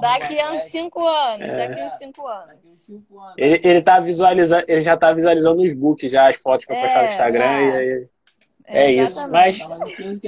[0.00, 0.70] Daqui a uns festa.
[0.70, 1.56] 5 anos, É.
[1.56, 2.46] daqui a uns 5 anos.
[2.48, 3.34] Daqui uns cinco anos.
[3.38, 7.02] Ele, ele, tá visualizando, ele já tá visualizando nos books já as fotos pra postar
[7.02, 7.44] no É, Instagram.
[7.44, 7.62] é.
[7.62, 8.08] E aí,
[8.66, 9.78] É isso, mas- Tá,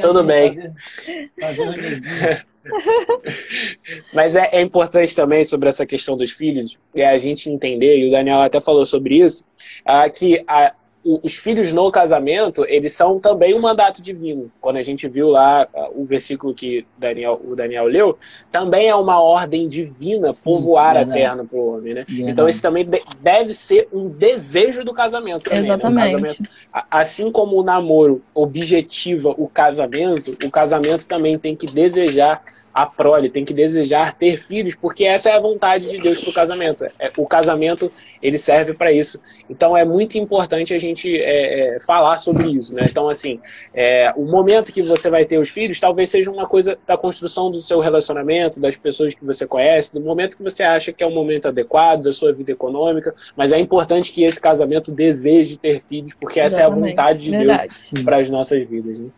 [0.01, 0.73] Tudo bem.
[0.77, 2.47] Fazer, fazer.
[4.13, 8.09] mas é, é importante também sobre essa questão dos filhos, é a gente entender, e
[8.09, 9.45] o Daniel até falou sobre isso,
[9.85, 10.75] ah, que a-
[11.05, 14.53] os filhos no casamento, eles são também um mandato divino.
[14.61, 18.17] Quando a gente viu lá ah, o versículo que Daniel, o Daniel leu,
[18.51, 21.19] também é uma ordem divina povoar a verdade.
[21.19, 22.05] terra para o homem, né?
[22.09, 25.69] Então esse também de- deve ser um desejo do casamento também, né?
[25.71, 26.05] Um Exatamente.
[26.13, 26.43] casamento
[26.73, 32.41] A- Assim como o namoro objetiva o casamento, o casamento também tem que desejar
[32.73, 36.31] a prole, tem que desejar ter filhos, porque essa é a vontade de Deus para
[36.31, 36.85] o casamento.
[36.99, 37.93] É, o casamento
[38.23, 39.21] ele serve para isso.
[39.49, 42.87] Então é muito importante a gente é, é, falar sobre isso, né?
[42.89, 43.41] Então assim,
[43.75, 47.51] é, o momento que você vai ter os filhos, talvez seja uma coisa da construção
[47.51, 51.07] do seu relacionamento, das pessoas que você conhece, do momento que você acha que é
[51.07, 55.83] o momento adequado da sua vida econômica, mas é importante que esse casamento deseje ter
[55.87, 58.05] filhos, porque essa é a Exatamente, vontade de Deus verdade.
[58.05, 58.99] para as nossas vidas.
[58.99, 59.09] Né?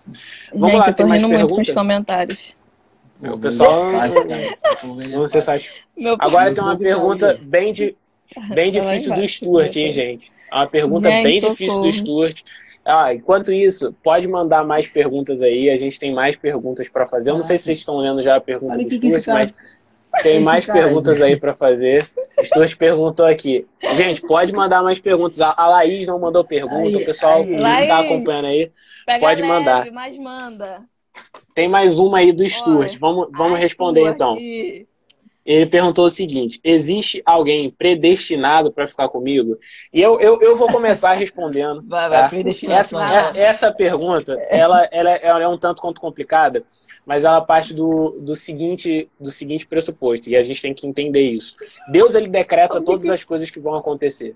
[0.52, 2.63] Vamos Gente, lá, eu tô tem mais rindo muito com os comentários.
[3.33, 3.85] O pessoal-
[4.83, 5.70] Não Não sei se acha.
[5.97, 7.97] Meu Agora tem uma pergunta bem, de,
[8.55, 10.31] bem difícil do Stuart, hein, gente?
[10.53, 12.27] É uma pergunta Gente, bem difícil do socorro.
[12.31, 12.43] Stuart.
[12.85, 15.70] Ah, enquanto isso, pode mandar mais perguntas aí.
[15.70, 17.31] A gente tem mais perguntas para fazer.
[17.31, 19.55] Eu não sei se vocês estão lendo já a pergunta Olha do Stuart, mas
[20.22, 21.35] tem mais perguntas aí.
[21.37, 22.07] para fazer.
[22.39, 23.66] O Stuart perguntou aqui.
[23.97, 25.41] Gente, pode mandar mais perguntas.
[25.41, 26.99] A Laís não mandou pergunta.
[26.99, 27.91] Aí, o pessoal que tá Laís.
[27.91, 28.70] acompanhando aí.
[29.07, 29.91] Pega Pode leve, mandar.
[29.91, 30.83] mas manda.
[31.54, 32.90] Tem mais uma aí do Stuart.
[32.90, 34.14] Olha, Vamos, vamos Ai, responder Stuart.
[34.14, 34.38] então.
[35.44, 39.58] Ele perguntou o seguinte: existe alguém predestinado para ficar comigo?
[39.92, 41.82] E eu, eu, eu vou começar respondendo.
[41.86, 42.20] Vai, tá?
[42.20, 43.02] vai, predestinação.
[43.04, 46.64] Essa, é- essa pergunta, ela, ela, é- ela é um tanto quanto complicada,
[47.04, 51.22] mas ela parte do, do, seguinte, do seguinte pressuposto, e a gente tem que entender
[51.22, 51.54] isso.
[51.88, 54.34] Deus, ele decreta todas as coisas que vão acontecer.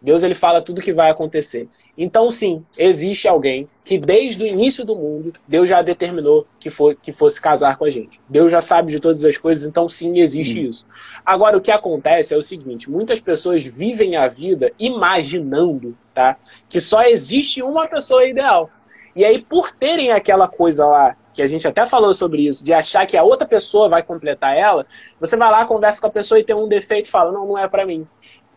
[0.00, 1.68] Deus, ele fala tudo que vai acontecer.
[1.96, 6.94] Então, sim, existe alguém que desde o início do mundo, Deus já determinou que, for,
[6.94, 8.20] que fosse casar com a gente.
[8.28, 10.86] Deus já sabe de todas as coisas, então sim, existe isso.
[11.24, 16.36] Agora, o que acontece é o seguinte: muitas pessoas vivem a vida imaginando tá,
[16.68, 18.70] que só existe uma pessoa ideal.
[19.16, 22.72] E aí, por terem aquela coisa lá, que a gente até falou sobre isso, de
[22.72, 24.84] achar que a outra pessoa vai completar ela,
[25.20, 27.58] você vai lá, conversa com a pessoa e tem um defeito e fala: não, não
[27.58, 28.06] é pra mim.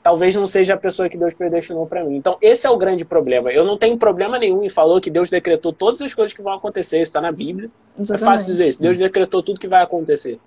[0.03, 2.15] Talvez não seja a pessoa que Deus predestinou pra mim.
[2.15, 3.51] Então, esse é o grande problema.
[3.51, 6.53] Eu não tenho problema nenhum em falar que Deus decretou todas as coisas que vão
[6.53, 6.97] acontecer.
[6.97, 7.69] Isso está na Bíblia.
[8.09, 8.81] É fácil dizer isso.
[8.81, 10.39] Deus decretou tudo que vai acontecer.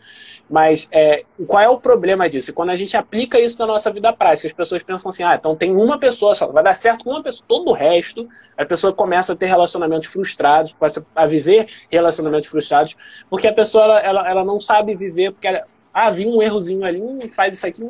[0.49, 2.53] Mas é, qual é o problema disso?
[2.53, 5.55] Quando a gente aplica isso na nossa vida prática, as pessoas pensam assim: ah, então
[5.55, 7.45] tem uma pessoa só, vai dar certo com uma pessoa.
[7.47, 12.97] Todo o resto, a pessoa começa a ter relacionamentos frustrados, começa a viver relacionamentos frustrados,
[13.31, 15.65] porque a pessoa ela, ela, ela não sabe viver, porque ela,
[15.95, 17.89] ah, vi um errozinho ali, faz isso aqui,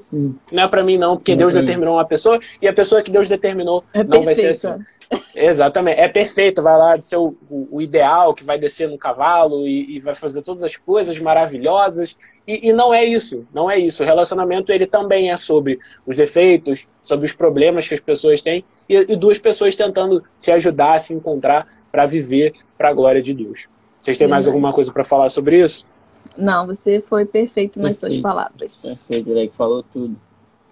[0.00, 0.34] Sim.
[0.50, 1.60] não é pra mim não, porque Não Deus mim.
[1.60, 4.68] determinou uma pessoa e a pessoa que Deus determinou É não vai ser assim.
[4.68, 5.02] perfeita.
[5.34, 6.00] Exatamente.
[6.00, 10.00] É perfeita, vai lá ser o, o, ideal, que vai descer no cavalo e, e
[10.00, 12.16] vai fazer todas as coisas maravilhosas.
[12.48, 14.02] E, e não é isso, não é isso.
[14.02, 18.64] O relacionamento ele também é sobre os defeitos, sobre os problemas que as pessoas têm
[18.88, 23.34] e, e duas pessoas tentando se ajudar, se encontrar para viver para a glória de
[23.34, 23.68] Deus.
[24.00, 25.91] Vocês têm mais alguma coisa para falar sobre isso?
[26.36, 28.22] Não, você foi perfeito nas suas Perfeito.
[28.22, 28.82] palavras.
[28.82, 30.16] Perfeito, Drake falou tudo.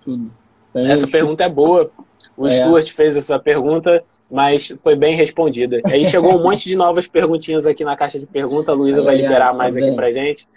[0.02, 0.30] Tudo.
[0.74, 1.90] Essa pergunta é boa.
[2.36, 2.50] O É.
[2.50, 5.80] Stuart fez essa pergunta, mas foi bem respondida.
[5.84, 8.72] Aí chegou um monte de novas perguntinhas aqui na caixa de pergunta.
[8.72, 9.96] A Luísa Ai, vai ai, liberar ai, mais tá aqui bem.
[9.96, 10.48] pra gente.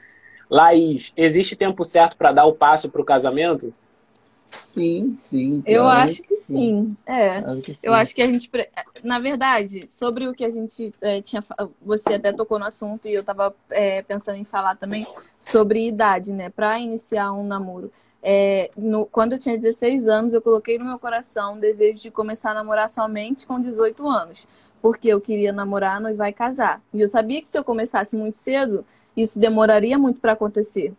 [0.49, 3.73] Laís, existe tempo certo para dar o passo pro casamento?
[4.53, 5.63] Sim, sim.
[5.65, 6.95] Eu claro acho que sim.
[7.05, 7.41] É.
[7.41, 7.79] Claro que sim.
[7.83, 8.49] Eu acho que a gente,
[9.03, 11.43] na verdade, sobre o que a gente é, tinha,
[11.81, 15.05] você até tocou no assunto e eu tava é, pensando em falar também
[15.39, 17.91] sobre idade, né, para iniciar um namoro.
[18.21, 22.09] É, no- quando eu tinha 16 anos, eu coloquei no meu coração o desejo de
[22.11, 24.47] começar a namorar somente com 18 anos,
[24.81, 26.81] porque eu queria namorar, noivar e casar.
[26.93, 28.85] E eu sabia que se eu começasse muito cedo,
[29.15, 30.93] isso demoraria muito para acontecer.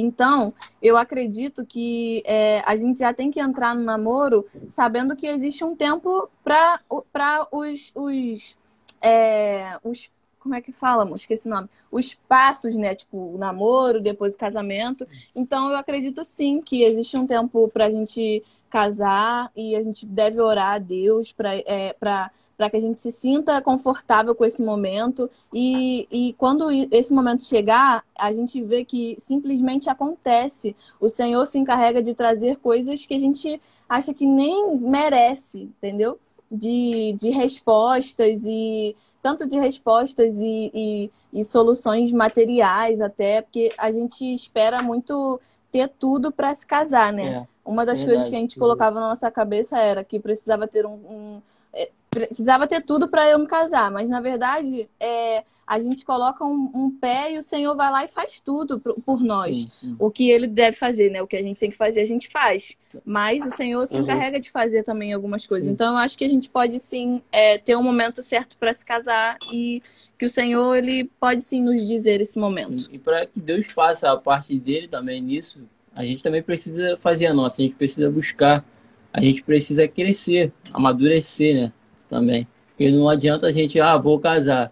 [0.00, 5.26] Então, eu acredito que é, a gente já tem que entrar no namoro sabendo que
[5.26, 8.56] existe um tempo para os, os,
[9.02, 10.10] é, os.
[10.42, 11.16] Como é que fala, amor?
[11.16, 11.68] Esqueci o nome.
[11.90, 12.94] Os passos, né?
[12.94, 15.06] Tipo, o namoro, depois o casamento.
[15.34, 20.40] Então, eu acredito sim que existe um tempo pra gente casar e a gente deve
[20.40, 24.62] orar a Deus para é, pra, pra que a gente se sinta confortável com esse
[24.62, 25.30] momento.
[25.52, 30.74] E, e quando esse momento chegar, a gente vê que simplesmente acontece.
[30.98, 36.18] O Senhor se encarrega de trazer coisas que a gente acha que nem merece, entendeu?
[36.50, 43.90] De, de respostas e tanto de respostas e, e, e soluções materiais até, porque a
[43.92, 47.34] gente espera muito ter tudo para se casar, né?
[47.34, 50.66] É, Uma das verdade, coisas que a gente colocava na nossa cabeça era que precisava
[50.66, 51.42] ter um, um
[51.72, 56.44] é, precisava ter tudo para eu me casar, mas na verdade é, a gente coloca
[56.44, 59.56] um, um, pé e o Senhor vai lá e faz tudo por, por nós.
[59.56, 59.96] Sim, sim.
[59.98, 61.22] O que ele deve fazer, né?
[61.22, 62.76] O que a gente tem que fazer, a gente faz.
[63.04, 64.02] Mas o Senhor se uhum.
[64.02, 65.68] encarrega de fazer também algumas coisas.
[65.68, 65.72] Sim.
[65.72, 68.84] Então eu acho que a gente pode sim é, ter um momento certo para se
[68.84, 69.82] casar e
[70.18, 72.88] que o Senhor ele pode sim nos dizer esse momento.
[72.92, 75.60] E para que Deus faça a parte dele também nisso,
[75.94, 77.62] a gente também precisa fazer a nossa.
[77.62, 78.62] A gente precisa buscar.
[79.10, 81.72] A gente precisa crescer, amadurecer, né?
[82.12, 82.46] Também.
[82.68, 84.70] Porque não adianta a gente, ah, vou casar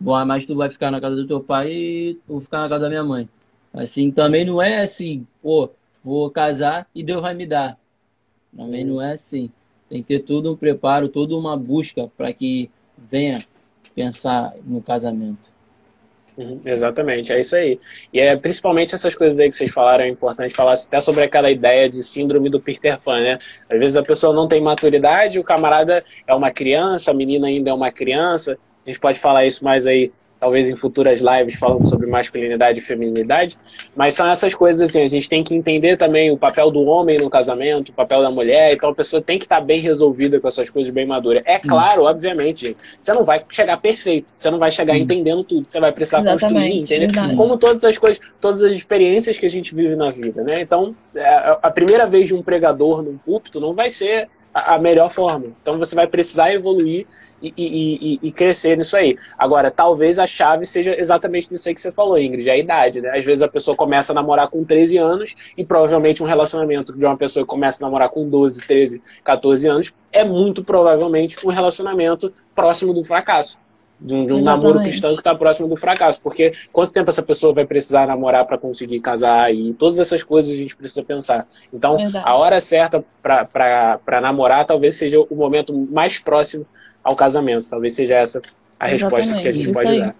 [0.00, 2.84] Bom, mas tu vai ficar na casa do teu pai e vou ficar na casa
[2.84, 3.28] da minha mãe.
[3.74, 5.70] Assim, também não é assim, pô,
[6.04, 7.76] vou casar e Deus vai me dar.
[8.56, 9.50] Também não é assim.
[9.88, 13.44] Tem que ter todo um preparo, toda uma busca para que venha
[13.92, 15.50] pensar no casamento.
[16.38, 17.80] Uhum, exatamente, é isso aí.
[18.12, 21.50] E é principalmente essas coisas aí que vocês falaram, é importante falar até sobre aquela
[21.50, 23.38] ideia de síndrome do Peter Pan, né?
[23.72, 27.70] Às vezes a pessoa não tem maturidade, o camarada é uma criança, a menina ainda
[27.70, 28.56] é uma criança,
[28.88, 30.10] a gente pode falar isso mais aí,
[30.40, 33.58] talvez em futuras lives, falando sobre masculinidade e feminilidade.
[33.94, 37.18] Mas são essas coisas assim, a gente tem que entender também o papel do homem
[37.18, 38.72] no casamento, o papel da mulher.
[38.72, 41.42] Então a pessoa tem que estar bem resolvida com essas coisas bem maduras.
[41.44, 42.06] É claro, hum.
[42.06, 44.98] obviamente, você não vai chegar perfeito, você não vai chegar hum.
[44.98, 47.36] entendendo tudo, você vai precisar Exatamente, construir, entender?
[47.36, 50.62] Como todas as coisas, todas as experiências que a gente vive na vida, né?
[50.62, 54.28] Então, é, a primeira vez de um pregador num púlpito não vai ser
[54.58, 55.46] a melhor forma.
[55.62, 57.06] Então você vai precisar evoluir
[57.42, 59.16] e, e, e, e, crescer nisso aí.
[59.38, 63.16] Agora, talvez a chave seja exatamente isso aí que você falou, Ingrid, a idade, né?
[63.16, 67.04] Às vezes a pessoa começa a namorar com 13 anos e provavelmente um relacionamento de
[67.04, 71.50] uma pessoa que começa a namorar com 12, 13, 14 anos é muito provavelmente um
[71.50, 73.58] relacionamento próximo do fracasso
[74.00, 76.20] de um, de um namoro cristão que está próximo do fracasso.
[76.20, 79.52] Porque quanto tempo essa pessoa vai precisar namorar para conseguir casar?
[79.54, 81.46] E todas essas coisas a gente precisa pensar.
[81.72, 82.24] Então, Verdade.
[82.26, 86.64] a hora certa para namorar talvez seja o momento mais próximo
[87.02, 87.68] ao casamento.
[87.68, 88.40] Talvez seja essa
[88.78, 89.26] a Exatamente.
[89.26, 90.00] resposta que a gente Isso pode aí.
[90.00, 90.14] dar.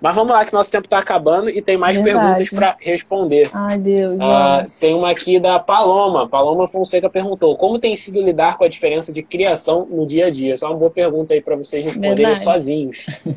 [0.00, 2.18] Mas vamos lá, que nosso tempo está acabando e tem mais Verdade.
[2.18, 3.50] perguntas para responder.
[3.52, 4.14] Ai, Deus.
[4.14, 6.28] Uh, tem uma aqui da Paloma.
[6.28, 10.30] Paloma Fonseca perguntou: Como tem sido lidar com a diferença de criação no dia a
[10.30, 10.56] dia?
[10.56, 12.44] Só uma boa pergunta aí para vocês responderem Verdade.
[12.44, 13.06] sozinhos.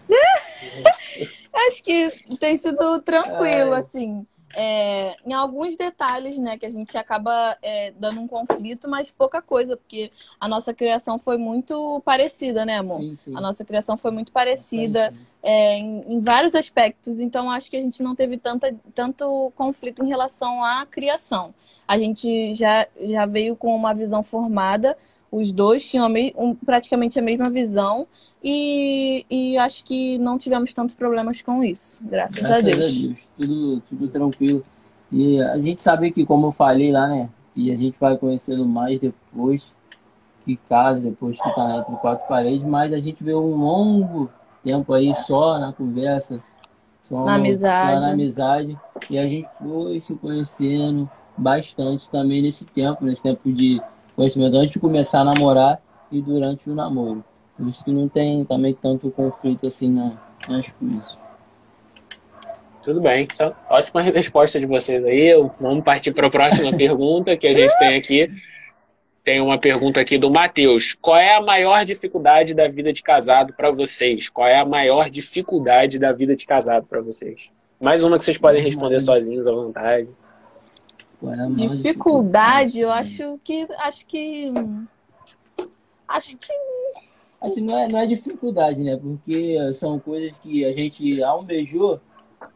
[1.67, 2.09] Acho que
[2.39, 8.21] tem sido tranquilo, assim é, em alguns detalhes, né, que a gente acaba é, dando
[8.21, 12.99] um conflito, mas pouca coisa, porque a nossa criação foi muito parecida, né, amor?
[12.99, 13.35] Sim, sim.
[13.35, 17.81] A nossa criação foi muito parecida é, em, em, vários aspectos, então acho que a
[17.81, 21.53] gente não teve tanta, tanto conflito em relação à criação.
[21.87, 24.97] A gente já, já veio com uma visão formada,
[25.31, 28.05] os dois tinham a me, um, praticamente a mesma visão.
[28.43, 32.77] E, e acho que não tivemos tantos problemas com isso, graças, graças a, Deus.
[32.77, 33.17] a Deus.
[33.37, 34.65] Tudo, tudo tranquilo.
[35.11, 37.29] E a gente sabe que, como eu falei lá, né?
[37.55, 39.63] E a gente vai conhecendo mais depois
[40.43, 44.29] que casa, depois que tá entre quatro paredes, mas a gente vê um longo
[44.63, 46.41] tempo aí só na conversa,
[47.07, 47.93] só na amizade.
[47.93, 48.79] Só na amizade.
[49.09, 53.81] E a gente foi se conhecendo bastante também nesse tempo, nesse tempo de
[54.15, 55.81] conhecimento antes de começar a namorar
[56.11, 57.23] e durante o namoro.
[57.61, 60.17] Por isso que não tem também tanto conflito assim na,
[60.49, 61.17] nas coisas.
[62.81, 63.27] Tudo bem.
[63.31, 65.31] Então, ótima resposta de vocês aí.
[65.59, 68.31] Vamos partir para a próxima pergunta que a gente tem aqui.
[69.23, 70.97] Tem uma pergunta aqui do Matheus.
[70.99, 74.27] Qual é a maior dificuldade da vida de casado para vocês?
[74.27, 77.51] Qual é a maior dificuldade da vida de casado para vocês?
[77.79, 80.09] Mais uma que vocês podem responder sozinhos à vontade.
[81.23, 84.51] É dificuldade, dificuldade, eu acho que acho que
[86.07, 86.51] acho que
[87.41, 88.95] Assim, não é, não é dificuldade, né?
[88.95, 91.99] Porque são coisas que a gente almejou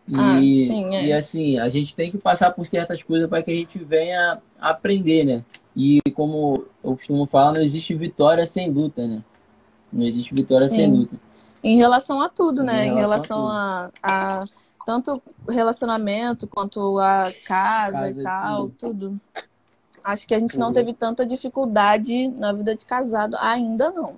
[0.08, 1.06] e, ah, sim, é.
[1.06, 4.42] e assim, a gente tem que passar por certas coisas para que a gente venha
[4.60, 5.44] aprender, né?
[5.76, 9.24] E como eu costumo falar, não existe vitória sem luta, né?
[9.92, 10.76] Não existe vitória sim.
[10.76, 11.20] sem luta.
[11.64, 12.86] Em relação a tudo, né?
[12.86, 14.46] Em relação, em relação a, a, a,
[14.86, 18.78] tanto relacionamento quanto a casa, casa e tal, tudo.
[18.78, 19.22] tudo.
[20.04, 24.18] Acho que a gente não teve tanta dificuldade na vida de casado ainda não.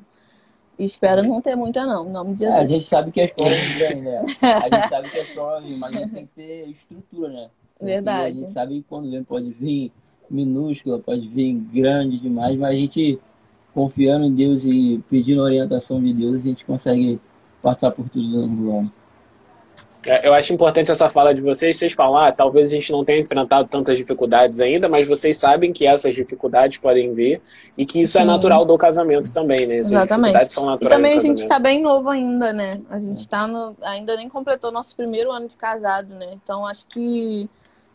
[0.77, 2.63] Espero não ter muita, não, em nome de É, Jesus.
[2.65, 4.25] a gente sabe que as provas vêm, né?
[4.41, 7.49] A gente sabe que as provas vêm, mas a gente tem que ter estrutura, né?
[7.73, 8.37] Porque Verdade.
[8.37, 9.91] A gente sabe que quando vem pode vir
[10.29, 13.19] minúscula, pode vir grande demais, mas a gente
[13.73, 17.19] confiando em Deus e pedindo orientação de Deus, a gente consegue
[17.61, 18.91] passar por tudo dando ano.
[20.07, 21.75] É, Eu acho importante essa fala de vocês.
[21.77, 25.73] Vocês falam, ah, talvez a gente não tenha enfrentado tantas dificuldades ainda, mas vocês sabem
[25.73, 27.41] que essas dificuldades podem vir
[27.77, 28.27] e que isso é Sim.
[28.27, 29.77] natural do casamento também, né?
[29.79, 30.39] Essas Exatamente.
[30.39, 31.49] dificuldades são E naturais também do a gente casamento.
[31.49, 32.81] tá bem novo ainda, né?
[32.89, 33.75] A gente tá no.
[33.83, 36.29] Ainda nem completou nosso primeiro ano de casado, né?
[36.41, 37.49] Então acho que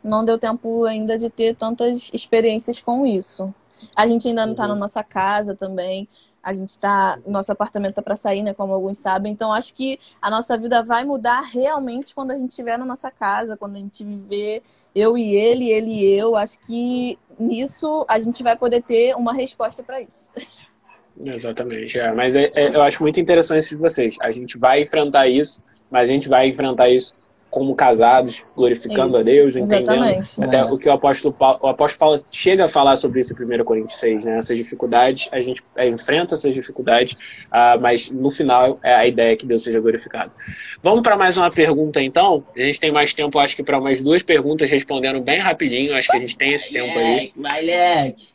[0.04, 3.54] não deu tempo ainda de ter tantas experiências com isso.
[3.96, 4.68] A gente ainda não tá Uhum.
[4.70, 6.08] na nossa casa também.
[6.43, 7.18] A gente tá.
[7.26, 8.53] Nosso apartamento tá pra sair, né?
[8.53, 9.32] Como alguns sabem.
[9.32, 13.11] Então acho que a nossa vida vai mudar realmente quando a gente estiver na nossa
[13.11, 14.62] casa, quando a gente viver
[14.95, 16.34] eu e ele, ele e eu.
[16.34, 20.30] Acho que nisso a gente vai poder ter uma resposta pra isso.
[21.24, 22.11] Exatamente, é.
[22.12, 24.16] Mas é- é- eu acho muito interessante isso de vocês.
[24.24, 27.14] A gente vai enfrentar isso, mas a gente vai enfrentar isso
[27.53, 30.42] como casados, glorificando Isso, a Deus, entendendo Exatamente.
[30.42, 30.64] Até É.
[30.64, 33.62] o que o apóstolo Paulo, o apóstolo Paulo chega a falar sobre isso em 1
[33.62, 34.38] Coríntios 6, né?
[34.38, 37.14] Essas dificuldades, a gente é, enfrenta essas dificuldades,
[37.50, 40.32] ah, mas no final é a ideia que Deus seja glorificado.
[40.82, 42.42] Vamos para mais uma pergunta então?
[42.57, 46.09] A gente tem mais tempo, acho que para umas duas perguntas respondendo bem rapidinho, acho
[46.09, 47.32] que a gente tem esse tempo aí.
[47.36, 48.32] Moleque!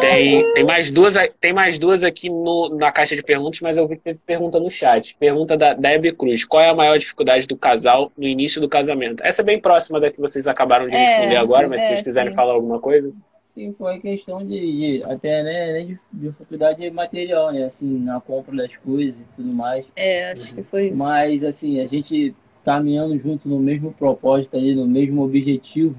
[0.00, 3.86] Tem, tem, mais duas, tem mais duas aqui no, na caixa de perguntas, mas eu
[3.86, 5.16] vi que teve pergunta no chat.
[5.18, 6.44] Pergunta da Debbie Cruz.
[6.44, 9.22] Qual é a maior dificuldade do casal no início do casamento?
[9.24, 11.88] Essa é bem próxima da que vocês acabaram de É, responder agora, mas se é,
[11.88, 12.36] vocês quiserem sim.
[12.36, 13.12] falar alguma coisa.
[13.48, 17.64] Sim, foi questão de, de- até né, né, de dificuldade material, né?
[17.64, 19.84] Assim, na compra das coisas e tudo mais.
[19.96, 20.96] É, acho que foi isso.
[20.96, 22.34] Mas assim, a gente
[22.64, 25.96] caminhando junto no mesmo propósito ali, no mesmo objetivo,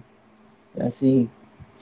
[0.80, 1.30] assim,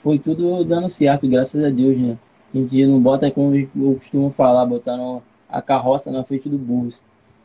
[0.02, 2.18] foi tudo dando certo, graças a Deus, né?
[2.54, 6.90] A gente não bota como eu costumo falar, botando a carroça na frente do burro.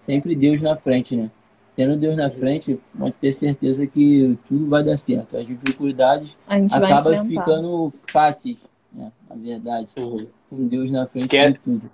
[0.06, 1.30] Sempre Deus na frente, né?
[1.76, 5.36] Tendo Deus na frente, pode ter certeza que tudo vai dar certo.
[5.38, 6.30] As dificuldades
[6.72, 8.58] acabam ficando fáceis,
[8.94, 9.12] né?
[9.30, 10.18] Na verdade, Uhum.
[10.50, 11.90] com Deus na frente Que é- de tudo.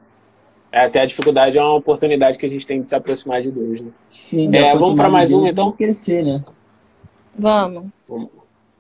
[0.72, 3.51] É, até a dificuldade é uma oportunidade que a gente tem de se aproximar de
[3.51, 3.91] Deus, né?
[4.24, 5.72] Sim, É, quanto vamos pra mais Deus, então?
[5.74, 6.41] Crescer, né?
[7.38, 7.88] Vamos.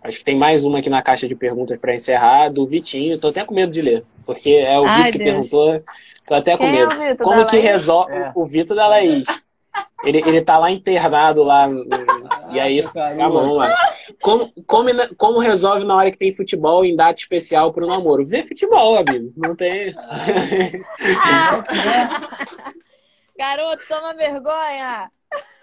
[0.03, 3.19] Acho que tem mais uma aqui na caixa de perguntas para encerrar, do Vitinho.
[3.19, 5.29] Tô até com medo de ler, porque é o Ai, Vitor que Deus.
[5.49, 5.83] perguntou.
[6.27, 7.23] Tô até com Quem é medo.
[7.23, 7.65] Como da que Laís?
[7.69, 8.31] resolve É.
[8.35, 9.27] o Vitor da Laís?
[10.03, 11.67] Ele, ele tá lá internado lá.
[11.67, 11.85] no-
[12.51, 13.71] E aí, calma, vamos lá.
[14.19, 18.25] Como, como, como resolve na hora que tem futebol em data especial pro namoro?
[18.25, 19.31] Vê futebol, amigo.
[19.37, 19.93] Não tem.
[23.37, 25.11] Garoto, toma vergonha!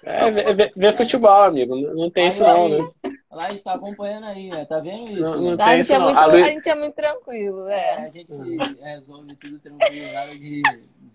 [0.05, 1.75] É, vê, vê- vê futebol, amigo.
[1.77, 2.89] Não, não tem isso não, né?
[3.31, 4.65] Lá está acompanhando aí, né?
[4.65, 5.21] Tá vendo isso?
[5.21, 5.57] Não- né?
[5.57, 7.95] não A gente, isso é muito, A Lu- a gente é muito tranquilo, É, é.
[8.07, 10.63] a gente se resolve tudo tranquilo, nada de,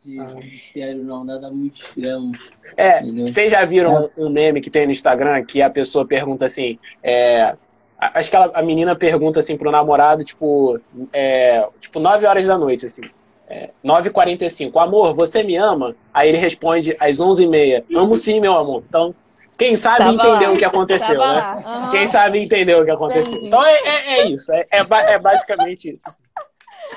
[0.04, 2.32] de mistério, não, nada muito extremo.
[2.78, 3.28] É, Entendeu?
[3.28, 7.56] vocês já viram um meme que tem no Instagram que a pessoa pergunta assim, é,
[7.98, 10.80] a- acho que ela- a menina pergunta assim pro namorado, tipo,
[11.12, 13.02] é, tipo 9 horas da noite, assim,
[13.48, 15.96] é, 9h45, amor, você me ama?
[16.14, 18.84] Aí ele responde às 11h30, amo sim, meu amor.
[18.88, 19.16] Então,
[19.58, 20.56] quem sabe Tava entendeu lá.
[20.56, 21.64] o que aconteceu, Tava né?
[21.66, 21.92] aham.
[21.92, 23.32] Quem sabe entendeu o que aconteceu.
[23.34, 23.48] Entendi.
[23.48, 24.78] Então é, é- é isso, é, é
[25.14, 26.04] é basicamente isso.
[26.08, 26.24] assim.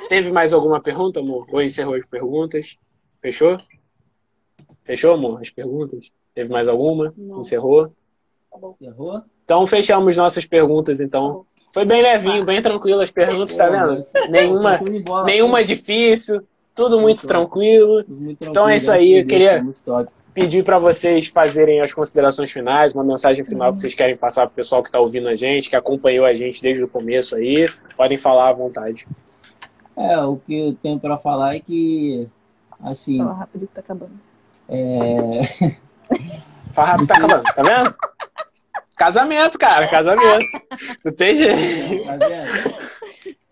[0.08, 1.46] Teve mais alguma pergunta, amor?
[1.52, 2.76] Ou encerrou as perguntas?
[3.22, 3.56] Fechou?
[4.84, 5.40] Fechou, amor?
[5.40, 6.10] As perguntas?
[6.34, 7.12] Teve mais alguma?
[7.16, 7.40] Não.
[7.40, 7.92] Encerrou?
[8.80, 9.22] Errou?
[9.44, 11.44] Então fechamos nossas perguntas, então.
[11.72, 14.02] Foi bem levinho, bem tranquilo as perguntas, tá vendo?
[14.30, 15.24] Nenhuma, de bola.
[15.24, 16.42] nenhuma difícil,
[16.74, 18.02] tudo muito tranquilo.
[18.40, 20.10] Então é isso aí, eu queria- muito top.
[20.36, 24.56] Pedir para vocês fazerem as considerações finais, uma mensagem final que vocês querem passar pro
[24.56, 27.66] pessoal que tá ouvindo a gente, que acompanhou a gente desde o começo aí.
[27.96, 29.08] Podem falar à vontade.
[29.96, 32.28] É, o que eu tenho pra falar é que,
[32.82, 34.20] assim, Fala rápido que tá acabando.
[34.68, 35.40] é...
[36.70, 37.94] Fala rápido, tá acabando, tá vendo?
[38.94, 40.46] Casamento, cara, casamento.
[41.02, 42.04] Não tem jeito.
[42.04, 42.74] Tá vendo?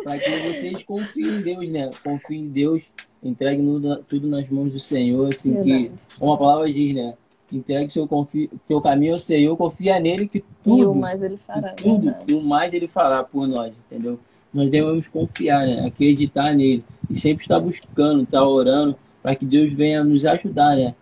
[0.05, 1.91] Para que vocês confiem em Deus, né?
[2.05, 2.83] Confiem em Deus,
[3.25, 3.63] entregue
[4.09, 5.91] tudo nas mãos do Senhor, assim que, Verdade.
[6.19, 7.15] como a palavra diz, né?
[7.53, 8.51] Entregue seu confi...
[8.69, 11.71] teu caminho ao Senhor, confia nele que E tudo, o mais ele fará.
[11.71, 12.25] tudo verdade.
[12.29, 14.19] e o mais ele fará por nós, entendeu?
[14.53, 15.87] Nós devemos confiar, né?
[15.87, 20.95] Acreditar nele e sempre estar buscando, estar orando para que Deus venha nos ajudar, né?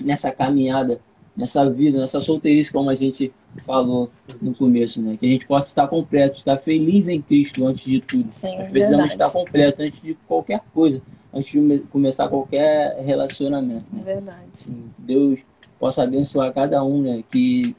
[0.00, 1.00] Nessa caminhada,
[1.36, 3.32] nessa vida, nessa solteirice, como a gente
[3.66, 5.16] falou no começo, né?
[5.18, 8.28] Que a gente possa estar completo, estar feliz em Cristo antes de tudo.
[8.30, 9.12] Sim, Nós precisamos verdade.
[9.12, 11.00] estar completo antes de qualquer coisa,
[11.32, 13.86] antes de come- começar qualquer relacionamento.
[13.92, 14.02] É Né?
[14.04, 14.38] verdade.
[14.52, 15.40] Assim, Deus
[15.78, 17.22] possa abençoar cada um, né?
[17.30, 17.74] Que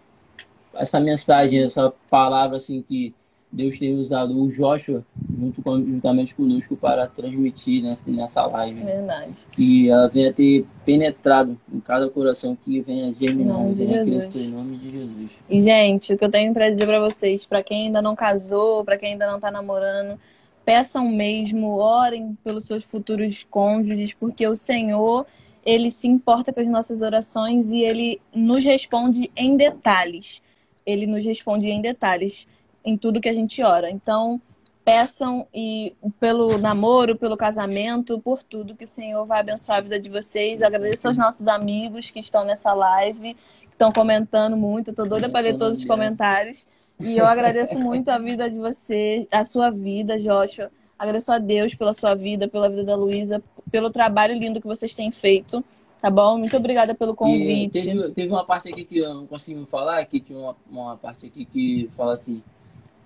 [0.73, 3.13] essa mensagem, essa palavra assim que
[3.51, 5.05] Deus tem usado o Joshua
[5.37, 8.81] junto com, juntamente conosco para transmitir nessa, nessa live.
[8.81, 9.33] Verdade.
[9.51, 14.77] Que ela venha ter penetrado em cada coração que venha germinar, venha crescer em nome
[14.77, 15.29] de Jesus.
[15.47, 18.83] E, gente, o que eu tenho pra dizer pra vocês, pra quem ainda não casou,
[18.83, 20.19] pra quem ainda não tá namorando,
[20.65, 25.25] peçam mesmo, orem pelos seus futuros cônjuges, porque o Senhor,
[25.65, 30.41] ele se importa com as nossas orações e ele nos responde em detalhes.
[30.85, 32.47] Ele nos responde em detalhes
[32.83, 33.89] em tudo que a gente ora.
[33.89, 34.41] Então,
[34.83, 39.99] peçam e pelo namoro, pelo casamento, por tudo que o Senhor vai abençoar a vida
[39.99, 40.61] de vocês.
[40.61, 44.89] Eu agradeço aos nossos amigos que estão nessa live, que estão comentando muito.
[44.89, 46.67] Eu tô doida para ler todos os comentários.
[46.99, 50.71] E eu agradeço muito a vida de você, a sua vida, Joshua.
[50.97, 54.95] Agradeço a Deus pela sua vida, pela vida da Luísa, pelo trabalho lindo que vocês
[54.95, 55.63] têm feito.
[55.99, 56.37] Tá bom?
[56.37, 57.71] Muito obrigada pelo E convite.
[57.81, 61.25] teve, teve uma parte aqui que eu não consigo falar, que tinha uma, uma parte
[61.25, 62.43] aqui que fala assim,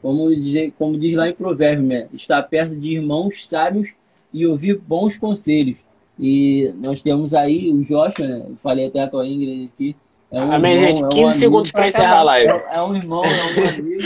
[0.01, 2.07] como diz, como diz lá em Provérbio, né?
[2.13, 3.91] estar perto de irmãos sábios
[4.33, 5.77] e ouvir bons conselhos.
[6.19, 8.45] E nós temos aí o Joshua, né?
[8.49, 9.95] Eu falei até com a Ingrid aqui.
[10.29, 11.03] É um Amém, irmão, gente.
[11.03, 12.51] é um 15 segundos para encerrar a live.
[12.51, 14.03] É, é um irmão, é um amigo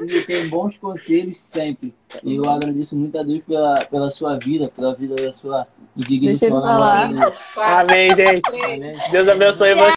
[0.00, 1.94] e tem bons conselhos sempre.
[2.22, 5.66] E eu agradeço muito a Deus pela, pela sua vida, pela vida da sua
[5.96, 6.62] indignação.
[7.56, 8.42] Amém, gente.
[8.48, 8.96] Amém.
[9.10, 9.90] Deus abençoe você.